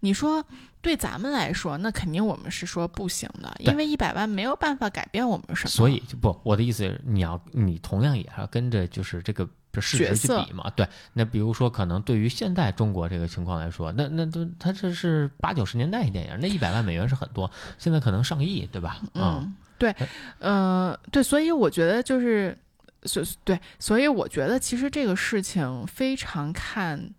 [0.00, 0.44] 你说
[0.82, 5.70] 对咱们来说，那肯定我们是说不行的，因为一百万没有办法改变我们什么。
[5.70, 10.70] 所以就不，我的意思是，你要你同样也要跟着就是这个这事实去比嘛。
[10.76, 19.00] 对，那比如说可能对于现在中国这个情况来说，那那都它这是八九十年代电影，那一百万美元是很多，现在可能上亿，对吧？
[19.14, 19.94] 啊嗯，对，
[20.38, 22.56] 呃，对，所以我觉得就是，
[23.04, 27.10] 所对，所以我觉得其实这个事情非常看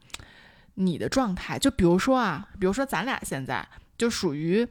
[0.75, 1.57] 你的状态。
[1.57, 4.65] 就比如说啊，比如说咱俩现在就属于，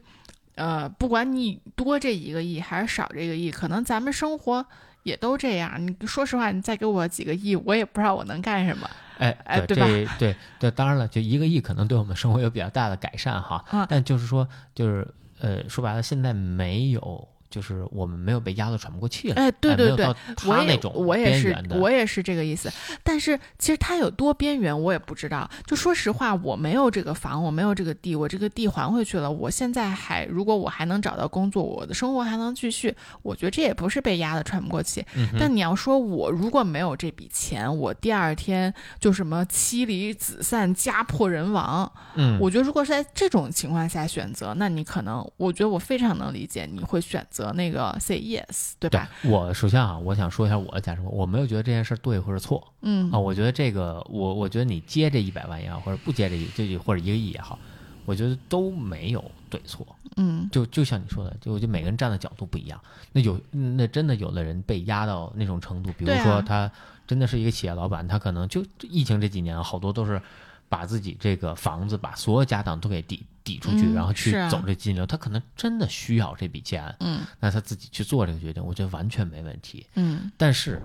[0.55, 4.65] 呃，不管你多这一个亿还是少这个亿，可能咱们生活
[5.03, 5.71] 也都这样。
[5.85, 8.89] 你说实话，你再给我几个亿，我也不知道我能干什么。
[9.19, 15.07] 哎对哎对吧这对对，当然了，就一个亿可能对我们生活有比较大的改善哈，啊但就是说，就是
[15.39, 17.27] 呃，说白了，现在没有。
[17.53, 20.07] 就是我们没有被压得喘不过气来，哎对对对
[20.47, 22.71] 我也我也是我也是这个意思，
[23.03, 25.47] 但是其实它有多边缘我也不知道。
[25.67, 29.29] 就说实话，我没有这个房，我没有这个地，我这个地还回去了。
[29.29, 35.05] 我现在还如果我还能找到工作，我的生活还能继续，我觉得这也不是被压得喘不过气。
[35.15, 49.09] 嗯但你要说我如果没有这笔钱，我第二天就什么妻离子散、家破人亡，嗯，我觉得如果是在这种情况下选择，那你可能，我觉得我非常能理解你会选择那个 say yes，对对吧？
[49.23, 57.59] 我首先啊，我想说一下我的价值观，我没有觉得这件事对或者错嗯啊，我觉得这个我我觉得你接这一百万也好，或者不接这一这或者一个亿也好，
[58.05, 59.85] 我觉得都没有对错。
[60.15, 62.79] 嗯就就像你说的，就我觉得每个人站的角度不一样。
[63.11, 66.71] 那有那真的有的人被压到那种程度，比如说他
[67.07, 70.21] 真的是一个企业老板，他可能就疫情这几年好多都是
[70.69, 79.85] 把自己这个房子把所有家当都给抵抵出去，嗯然后去走这金流，他可能真的需要这笔钱，嗯那他自己去做这个决定，我觉得完全没问题。
[79.95, 80.81] 嗯但是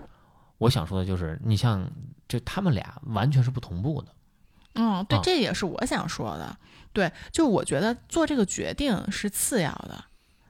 [0.59, 1.89] 我想说的就是，你像
[2.29, 4.09] 就他们俩完全是不同步的。
[4.75, 6.57] 嗯，对啊，这也是我想说的。
[6.93, 10.05] 对，就我觉得做这个决定是次要的。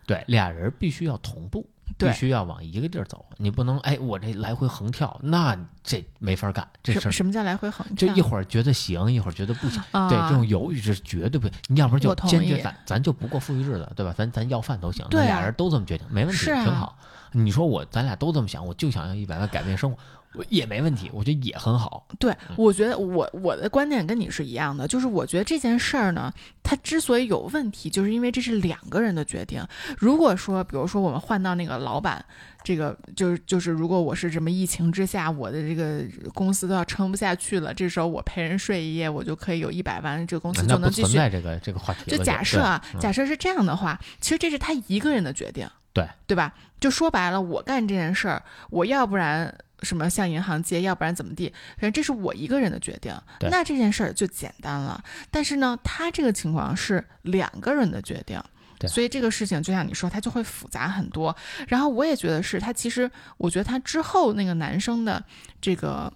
[0.06, 3.24] 对，俩人必须要同步，对必须要往一个地儿走。
[3.36, 6.66] 你不能哎，我这来回横跳，那这没法干。
[6.82, 8.08] 这事儿什什么叫来回横跳？
[8.08, 9.82] 就一会儿觉得行，一会儿觉得不行。
[9.92, 11.56] 啊，对，这种犹豫是绝对不行。
[11.68, 14.12] 你要不然就坚决咱咱就不过富裕日子，对吧？
[14.16, 15.06] 咱咱要饭都行。
[15.10, 16.98] 那俩人都这么决定，没问题，啊挺好。
[17.32, 20.17] 你说我咱俩都这么想，我就想要一百万改变生活，我
[20.48, 22.06] 也没问题，我觉得也很好。
[22.18, 29.64] 对，嗯我觉得我我的观点跟你是一样的，就是我觉得这件事儿呢，它之所以有问题，就是因为这是两个人的决定。
[29.98, 32.24] 如果说，比如说我们换到那个老板，
[32.62, 41.08] 这个就是就是，如果我是什么疫情之下，我的这个公司都要撑不下去了，这时候我陪人睡一夜，我就可以有一百万，这个公司就能继续。
[41.08, 42.10] 存在这个这个话题。
[42.10, 45.66] 就假设啊，假设是这样的话，其实这是他一个人的决定。
[45.98, 46.54] 对对吧？
[46.80, 53.14] 就说白了，我干这件事儿，我要不然什么向银行借，要不然怎么地，反正这是我一个人的决定，
[53.50, 55.02] 那这件事儿就简单了。
[55.30, 58.40] 但是呢，他这个情况是两个人的决定。
[58.86, 61.34] 所以这个事情就像你说，他就会复杂很多。
[61.66, 65.20] 然后我也觉得是他，其实我觉得他之后那个男生的
[65.60, 66.12] 这个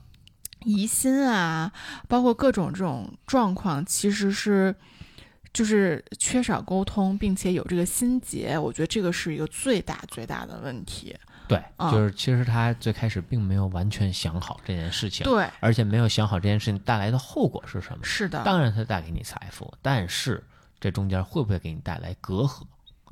[0.64, 1.72] 疑心啊，
[2.06, 4.72] 包括各种这种状况，其实是
[5.52, 8.58] 就是缺少沟通，并且有这个心结。
[8.58, 11.16] 我觉得这个是一个最大最大的问题。
[11.48, 18.04] 对，就是其实他最开始并没有完全想好这件事情，对，而且没有想好这件事情带来的后果是什么。
[18.04, 20.42] 是的，当然他带给你财富，但是。
[20.80, 22.64] 这中间会不会给你带来隔阂，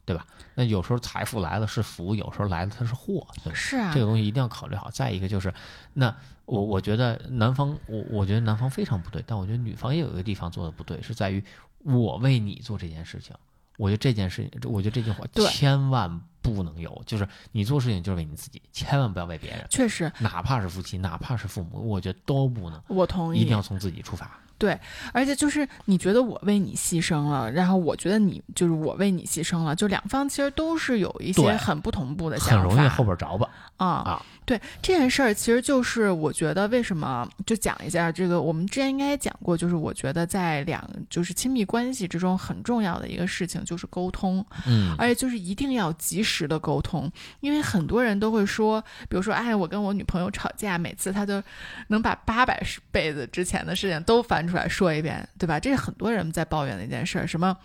[0.04, 0.26] 对吧？
[0.56, 3.24] 那有时候财富来了是福，有时候来了它是祸，
[3.54, 4.90] 是啊，这个东西一定要考虑好。
[4.90, 5.54] 再一个就是，
[5.92, 6.12] 那
[6.46, 11.40] 我我觉得男方，我我觉得男方非常不对，但我觉得女方也有一个地方做的不对，是在于
[11.84, 13.34] 我为你做这件事情。
[13.76, 19.66] 我觉得这件事情，我觉得这句话千万不能有，就是你做事情就是为你自己，千万不要为别人。
[19.70, 22.82] 确实，哪怕是夫妻，哪怕是父母，我觉得都不能。
[22.88, 24.38] 我同意，一定要从自己出发。
[24.60, 24.78] 对，
[25.14, 33.48] 而且就是你觉得我为你牺牲了，然后我觉得你就是我为你牺牲了，就两方其实都是有一些很不同步的想法，很容易后边着吧。
[33.78, 51.42] 啊啊，对这件事儿，其实就是我觉得为什么就讲一下这个，我们之前应该讲过，就是我觉得在两就是亲密关系之中很重要的一个事情就是沟通，嗯，而且就是一定要及时的沟通，因为很多人都会说，比如说，哎，我跟我女朋友吵架，每次她都
[51.86, 55.58] 能把八百 辈子之前的事情都翻出来说一遍，对吧？
[55.58, 57.56] 这是很多人在抱怨的一件事儿，什么？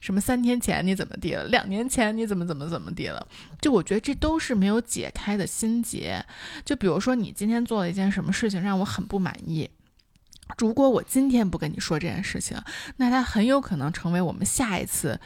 [0.00, 1.44] 什么三天前你怎么地了？
[1.44, 3.26] 两年前你怎么怎么怎么地了？
[3.60, 6.24] 就我觉得这都是没有解开的心结。
[6.64, 9.68] 就比如说你今天做了一件什么事情让我很不满意，
[10.56, 12.56] 如果我今天不跟你说这件事情，
[12.96, 15.20] 那它很有可能成为我们下一次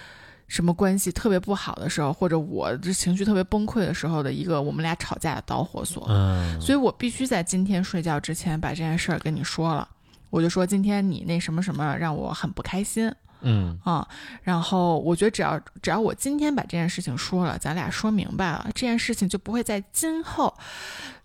[0.49, 6.05] 什么关系特别不好的时候，或者我这情绪特别崩溃的时候的一个我们俩吵架的导火索。
[6.09, 9.89] 嗯，所以我必须在今天睡觉之前把这件事儿跟你说了。
[10.35, 13.09] 我就说今天你那什么什么让我很不开心。
[13.47, 14.09] 嗯啊，
[14.43, 20.53] 然后我觉得只要只要我今天把这件事情说了，咱俩说明白了，这件事情就不会在今后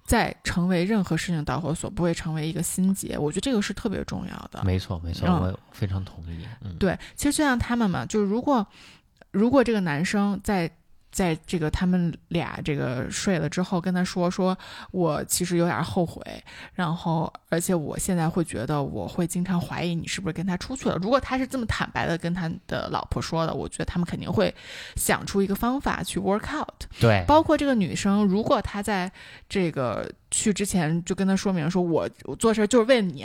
[0.06, 3.18] 再成为任何事情导火索，不会成为一个心结。
[3.18, 4.62] 我觉得这个是特别重要的。
[4.64, 6.46] 没错，没错，我非常同意。
[6.62, 8.68] 嗯，对，其实就像他们嘛，就是如果
[9.32, 10.70] 如果这个男生在。
[11.12, 14.58] 在这个他们俩这个睡了之后，跟他说说，
[14.92, 16.22] 我其实有点后悔，
[16.74, 20.96] 然后而且我现在会觉得我会经常怀疑你是不是跟他出去了。
[21.02, 24.54] 如果他是这么坦白的跟他的老婆说的，我觉得他们肯定会
[24.96, 26.84] 想出一个方法去 work out。
[27.00, 29.12] 对，包括这个女生，如果她在
[29.48, 33.24] 这个去之前就跟他说明说，我我做事就是为了你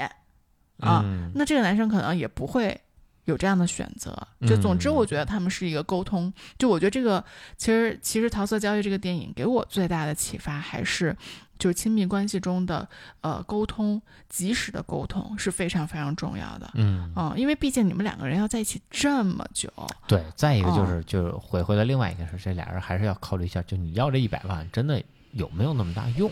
[0.79, 1.05] 啊，
[1.35, 2.81] 那这个男生可能也不会。
[3.25, 4.17] 有这样的选择，
[4.47, 6.33] 就总之，我觉得他们是一个沟通。
[6.59, 7.25] 就我觉得这个，
[7.57, 11.17] 其实其实《桃色交易》这个电影给我最大的启发，还是
[11.59, 12.87] 就是亲密关系中的
[13.23, 16.71] 呃沟通，及时的沟通是非常非常重要的。
[16.75, 19.71] 嗯嗯，因为毕竟你们两个人要在一起这么久。
[20.07, 25.03] 对，再一个就是就是回回来另外一个事，这俩人还是要考虑一下，就你要这一百万，真的
[25.33, 26.31] 有没有那么大用，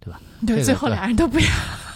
[0.00, 0.20] 对吧？
[0.46, 1.46] 对，最后俩人都不要。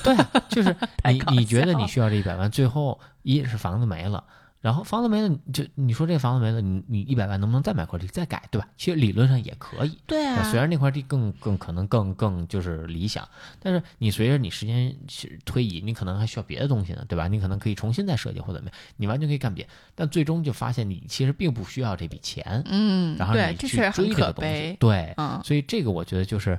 [0.03, 0.15] 对，
[0.49, 0.77] 就是
[1.11, 4.23] 你你觉得你需要这一百万，最后一是房子没了。
[4.61, 8.67] 然后房子没了，就你说这房子没了，你你一百万能不能再买块地再改，对吧？
[8.79, 9.99] 其实理论上也可以。
[10.07, 13.29] 对啊，虽然那块地更更可能更更就是理想，
[13.61, 14.97] 但是你随着你时间
[15.45, 17.29] 推移，你可能还需要别的东西呢，对吧？
[17.29, 19.69] 你可能可以重新再设计或怎么样，你完全可以干别。
[19.95, 26.59] 但最终就发现你其实并不需要这笔钱，嗯，然后你去追这个东西，对，嗯，所以这个我觉得就是。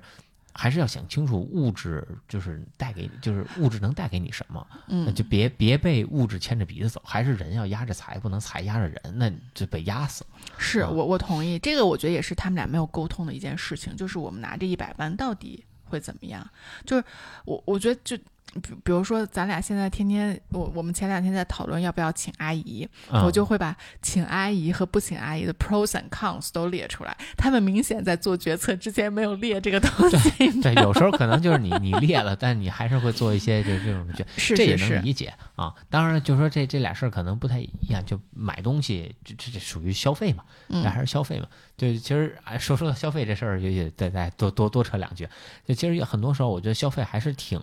[0.58, 10.30] 还是要想清楚物质就是带给就是物质能带给你什么，嗯，就别别被物质牵着鼻子走，还是人要压着财，不能财压着人，那就被压死了。
[10.58, 16.50] 是我我同意，这个我觉得也是他们俩没有沟通的一件事情，就是我们拿这一百万到底会怎么样？
[16.86, 17.04] 就是
[17.44, 18.18] 我我觉得就。
[18.54, 27.16] 比比如说，咱俩现在天天，我我们前两天在讨论要不要请阿姨，我就会把请阿姨和不请阿姨的 pros and cons 都列出来。
[27.36, 30.62] 他们明显在做决策之前没有列这个东西。
[30.62, 34.26] 对， 有时候可能就是你你列了，但你还是会做一些就这种决，
[34.56, 35.74] 这也能理解啊。
[35.90, 41.48] 当然，就说这这俩事儿可能不太一样，就买东西这这这属于消费嘛，这还是消费嘛。
[41.76, 45.28] 就其实说说到消费这事儿，也也再再多多多扯两句。
[45.68, 47.62] 就其实很多时候，我觉得消费还是挺。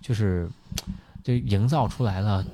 [0.00, 0.48] 就是，
[1.22, 2.44] 就营造出来了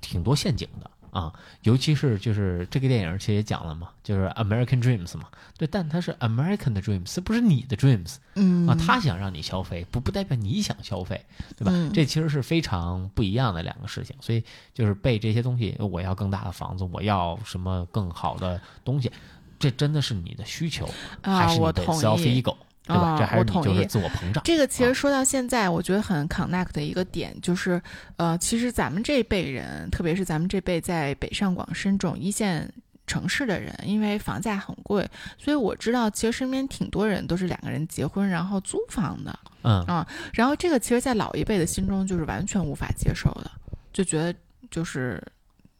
[0.00, 1.32] 挺多陷阱的啊，
[1.62, 5.24] 尤其是就是这个电影其实也讲了嘛，就是 American Dreams 嘛，
[5.56, 11.24] 对，但它是 American 的 Dreams，不是你的 Dreams，嗯啊，他想让你消费，不不代表你想消费，
[11.56, 11.72] 对吧？
[11.94, 19.10] 这其实是非常不一样的两个事情，所以就是被这些东西，我要更大的房子，我要什么更好的东西，
[19.58, 20.86] 这真的是你的需求，
[21.22, 22.18] 啊，还是你的 self。
[22.18, 22.54] ego，
[22.88, 23.10] 对吧？
[23.10, 24.42] 啊这还是就是我同意自我膨胀。
[24.44, 27.80] 这个其啊实说到现在，我觉得很 connect 的一个点就是，
[28.16, 32.72] 呃，其实咱们这辈人，特别是咱们这辈在北上广深这种一线
[33.06, 35.08] 城市的人，因为房价很贵，
[35.38, 43.50] 所以我知道，其实身边挺多人都是两个人结婚然后租房的，嗯啊然后这个其实，在老一辈的心中就是完全无法接受的，
[43.92, 44.34] 就觉得
[44.70, 45.22] 就是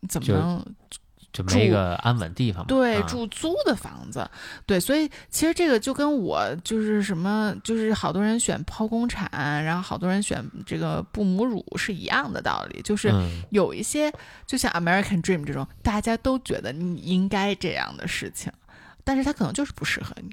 [0.09, 0.65] 怎么能
[1.47, 2.67] 就没一个安稳地方嘛。
[2.67, 3.07] 对，啊。
[3.07, 4.29] 住租的房子，
[4.67, 9.29] 对，所以其实这个就跟我就是什么，就是好多人选剖宫产，
[9.65, 14.13] 然后好多人选这个不母乳是一样的道理，就是嗯有一些
[14.47, 18.53] 就像 American Dream 这种，大家都觉得你应该这样的事情，
[19.05, 20.31] 但是它可能就是不适合你，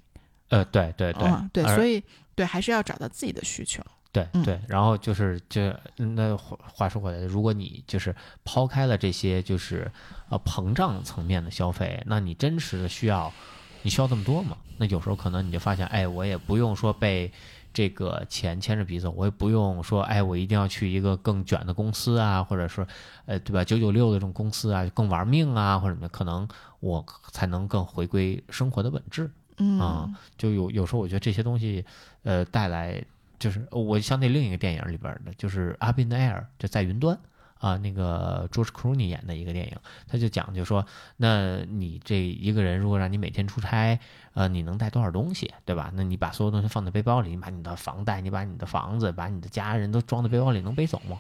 [0.49, 2.03] 呃，对对对嗯，对，所以
[2.35, 9.91] 对，还是要找到自己的需求，嗯对对，然后就是这那话话说回来，如果你就是抛开了这些就是
[10.29, 13.33] 呃膨胀层面的消费，那你真实的需要，
[13.81, 14.55] 你需要这么多吗？
[14.77, 17.29] 那有时候可能你就发现，哎，我也不用说被
[17.73, 22.87] 这个钱牵着鼻子，我也不用说，哎，我一定要去一个更卷的公司啊，或者说，
[23.25, 26.47] 呃，对吧，九九六的这种公司啊，更玩命啊，或者什么，可能
[26.79, 29.29] 我才能更回归生活的本质。
[29.57, 31.85] 嗯啊就有有时候我觉得这些东西，
[32.23, 33.01] 呃，带来
[33.39, 37.17] 就是我想起另一个电影里边的，就是《Up in the Air》，就在云端
[37.59, 39.77] 啊，那个 George Clooney 演的一个电影，
[40.07, 40.85] 他就讲就说，
[41.17, 43.99] 那你这一个人如果让你每天出差，
[44.33, 45.91] 呃，你能带多少东西，对吧？
[45.93, 51.19] 那你把所有东西放在背包里，你把你的房贷，你把你的房子，把你的家人都装在背包里，能背走吗？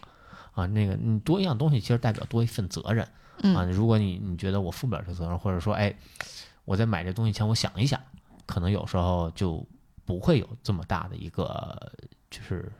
[0.53, 3.03] 啊，那个你多一样东西，其实代表多一份责任。
[3.03, 5.93] 啊，嗯如果你你觉得我负不了这责任，或者说，哎，
[6.63, 7.99] 我在买这东西前我想一想，
[8.45, 9.65] 可能有时候就
[10.05, 11.91] 不会有这么大的一个
[12.29, 12.71] 就是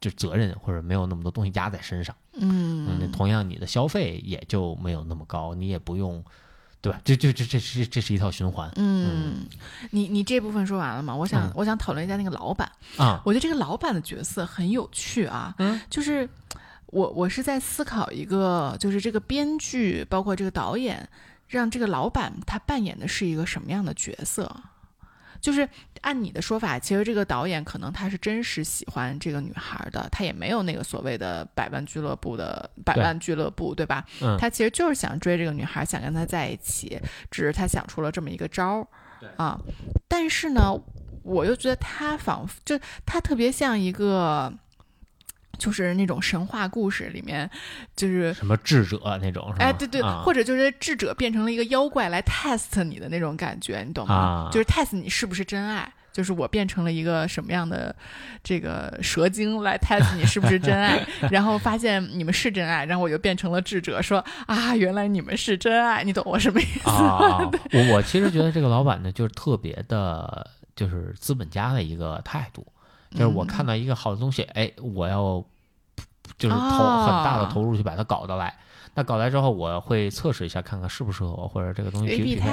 [0.00, 2.14] 就责任，或者没有那么多东西压在身上。
[2.34, 6.22] 嗯，那嗯同样你的消费也就没有那么高，你也不用，
[6.80, 7.00] 对吧？
[7.04, 9.46] 这这这这是这是一套循环嗯，
[9.90, 11.16] 你你这部分说完了吗？
[11.16, 12.70] 我想、嗯我想讨论一下那个老板。
[12.96, 13.20] 啊。
[13.24, 16.28] 我觉得这个老板的角色很有趣啊，嗯，就是
[16.86, 21.08] 我我是在思考一个，就是这个编剧包括这个导演，
[21.48, 24.62] 让这个老板他扮演的是一个什么样的角色？
[25.40, 25.68] 就是
[26.00, 34.04] 按你的说法，其实这个导演可能他是真实喜欢这个女孩的，他也没有那个所谓的百万俱乐部的百万俱乐部，对吧？
[34.20, 38.86] 嗯他其实就是想追这个女孩，想跟她在一起，只是他想出了这么一个招儿
[39.36, 39.60] 啊。
[40.06, 40.72] 但是呢，
[41.22, 44.52] 我又觉得他仿佛就他特别像一个，
[45.58, 47.48] 就是那种神话故事里面，
[47.96, 49.52] 就是什么智者那种？
[49.58, 54.14] 哎，对对，啊或者就是智者变成了一个妖怪来 test 你的那种感觉，你懂吗？
[54.14, 55.92] 啊就是 test 你是不是真爱。
[56.10, 57.94] 就是我变成了一个什么样的
[58.42, 66.90] 这个蛇精来 test 你是不是真爱， 然后发现你们是真爱，然后我就变成了智者，说啊，原来你们是真爱，你懂我什么意思？
[66.90, 67.38] 啊，
[67.72, 72.66] 我我其实觉得这个老板呢，就是特别的，就是资本家的一个态度，
[73.10, 75.42] 就是我看到一个好的东西，哎，我要
[76.36, 78.54] 就是投哦很大的投入去把它搞到来。
[78.94, 82.46] 那搞来之后，我会测试一下，看看适不适合我，或者这个东西匹不一下，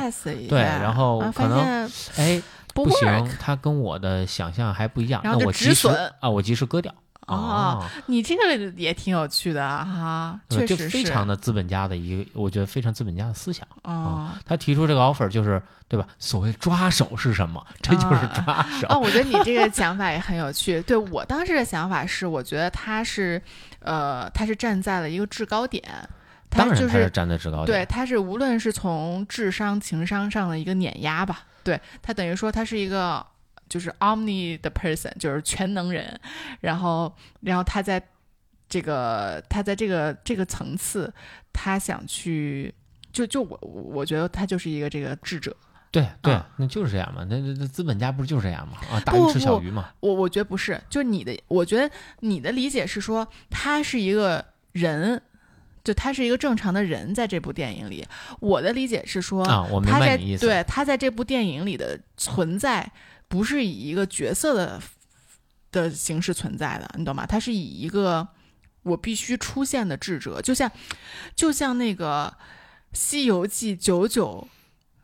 [0.47, 2.41] 对然后啊、可能哎，
[2.73, 5.87] 不不行它跟我的想象还不一样，那我及时
[6.19, 6.93] 啊，我及时割掉。
[7.26, 13.67] 哦你这个也挺有趣的啊哈，确实是非常的资本家的一个，我觉得非常资本家的思想。
[13.84, 16.07] 哦他提出这个 offer 就是对吧？
[16.19, 17.65] 所谓抓手是什么？
[17.82, 18.88] 这就是抓手。
[18.89, 20.82] 哦，我觉得你这个 想法也很有趣。
[20.82, 23.41] 对我当时的想法是，我觉得他是，
[23.80, 25.84] 呃，他是站在了一个制高点，
[26.49, 33.26] 他当然他就是站在制高点对，他是无论是从智商、情商上的一个碾压吧，对他等于说他是一个
[33.70, 36.20] 就是 omni 的 person，就是全能人，
[36.61, 38.01] 然后然后他在
[38.68, 41.13] 这个他在这个这个层次，
[41.53, 42.74] 他想去。
[43.16, 45.55] 就就我我觉得他就是一个这个智者，
[45.89, 47.26] 对对啊，那就是这样嘛。
[47.30, 48.78] 那那那资本家不是就是这样嘛？
[48.91, 49.89] 啊，大鱼吃小不鱼嘛。
[50.01, 51.89] 我我觉得不是，就是你的，我觉得
[52.20, 54.43] 你的理解是说他是一个
[54.74, 55.22] 人，
[55.82, 58.05] 就他是一个正常的人，在这部电影里。
[58.41, 60.45] 我的理解是说，啊，我明他在白你意思。
[60.45, 62.91] 对他在这部电影里的存在，
[63.36, 64.81] 不是以一个角色的
[65.71, 67.25] 的形式存在的，你懂吗？
[67.25, 68.25] 它是以一个
[68.83, 70.71] 我必须出现的智者，就像
[71.36, 72.33] 就像那个
[72.97, 74.47] 《西游记》九九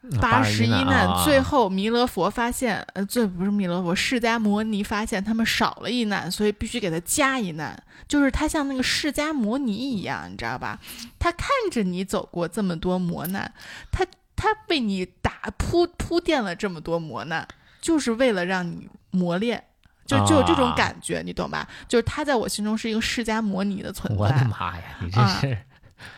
[0.04, 7.84] 嗯八十一难，啊最后弥勒佛发现，呃，最不是弥勒佛，释迦摩尼发现他们少了一难，所以必须给他加一难。
[8.08, 10.80] 就是他像那个释迦摩尼一样，你知道吧？
[11.20, 13.54] 他看着你走过这么多磨难，
[13.92, 14.06] 他
[14.36, 17.48] 他为你打铺铺垫了这么多磨难，
[17.82, 19.62] 就是为了让你磨练。
[20.04, 21.66] 就就有这种啊感觉，你懂吧？
[21.88, 24.20] 就是他在我心中是一个释迦摩尼的存在。
[24.20, 25.58] 我的妈呀，你这啊是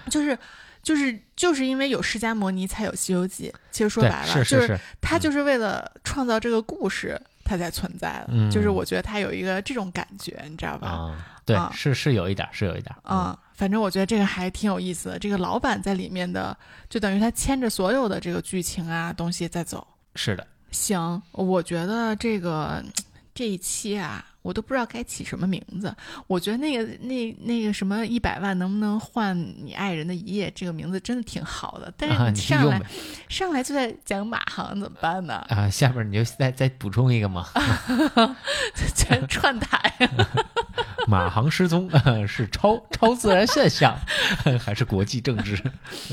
[0.10, 0.36] 就是
[0.82, 3.54] 就是就是因为有释迦摩尼才有《西游记》。
[3.70, 8.50] 其实说白了，是是是他就是为了创造这个故事，他才存在的。
[8.50, 10.88] 就是我觉得他有一个这种感觉，你知道吧？
[10.88, 12.96] 啊，对，是是有一点，是有一点。
[13.04, 15.20] 啊，反正我觉得这个还挺有意思的。
[15.20, 16.58] 这个老板在里面的，
[16.90, 19.86] 就等于他牵着所有的这个剧情啊东西在走。
[20.16, 20.48] 是的。
[20.74, 22.84] 行，我觉得这个
[23.34, 24.26] 这一期啊。
[24.44, 25.94] 我都不知道该起什么名字。
[26.28, 29.36] 我觉得那个那那个什么一百万能不能换
[29.66, 31.92] 你爱人的一夜，这个名字真的挺好的。
[31.98, 32.80] 但是你上来
[33.28, 35.44] 上来就在讲马航怎么办呢？
[35.50, 37.48] 啊，下边你就再再补充一个嘛，
[38.96, 39.92] 全 串台。
[41.08, 41.90] 马航失踪
[42.28, 43.98] 是超超自然现象，
[44.60, 45.56] 还是国际政治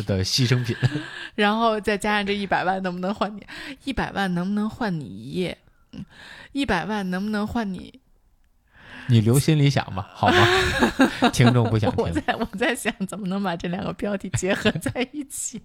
[0.07, 0.77] 的牺牲品？
[1.35, 3.47] 然后再加上这一百万能不能换你？
[3.85, 5.57] 一百万能不能换你一夜？
[5.93, 6.05] 嗯，
[6.53, 8.01] 一百万能不能换你？
[9.09, 10.47] 你留心里想吧，好吗？
[11.33, 12.05] 听众不想听。
[12.05, 15.61] 我在我在想怎么能把这两个标题结合在一起。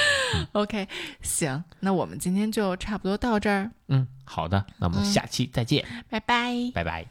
[0.52, 0.88] OK，
[1.22, 3.70] 行，那我们今天就差不多到这儿。
[3.88, 7.06] 嗯，好的，那我们下期再见，拜拜，拜拜。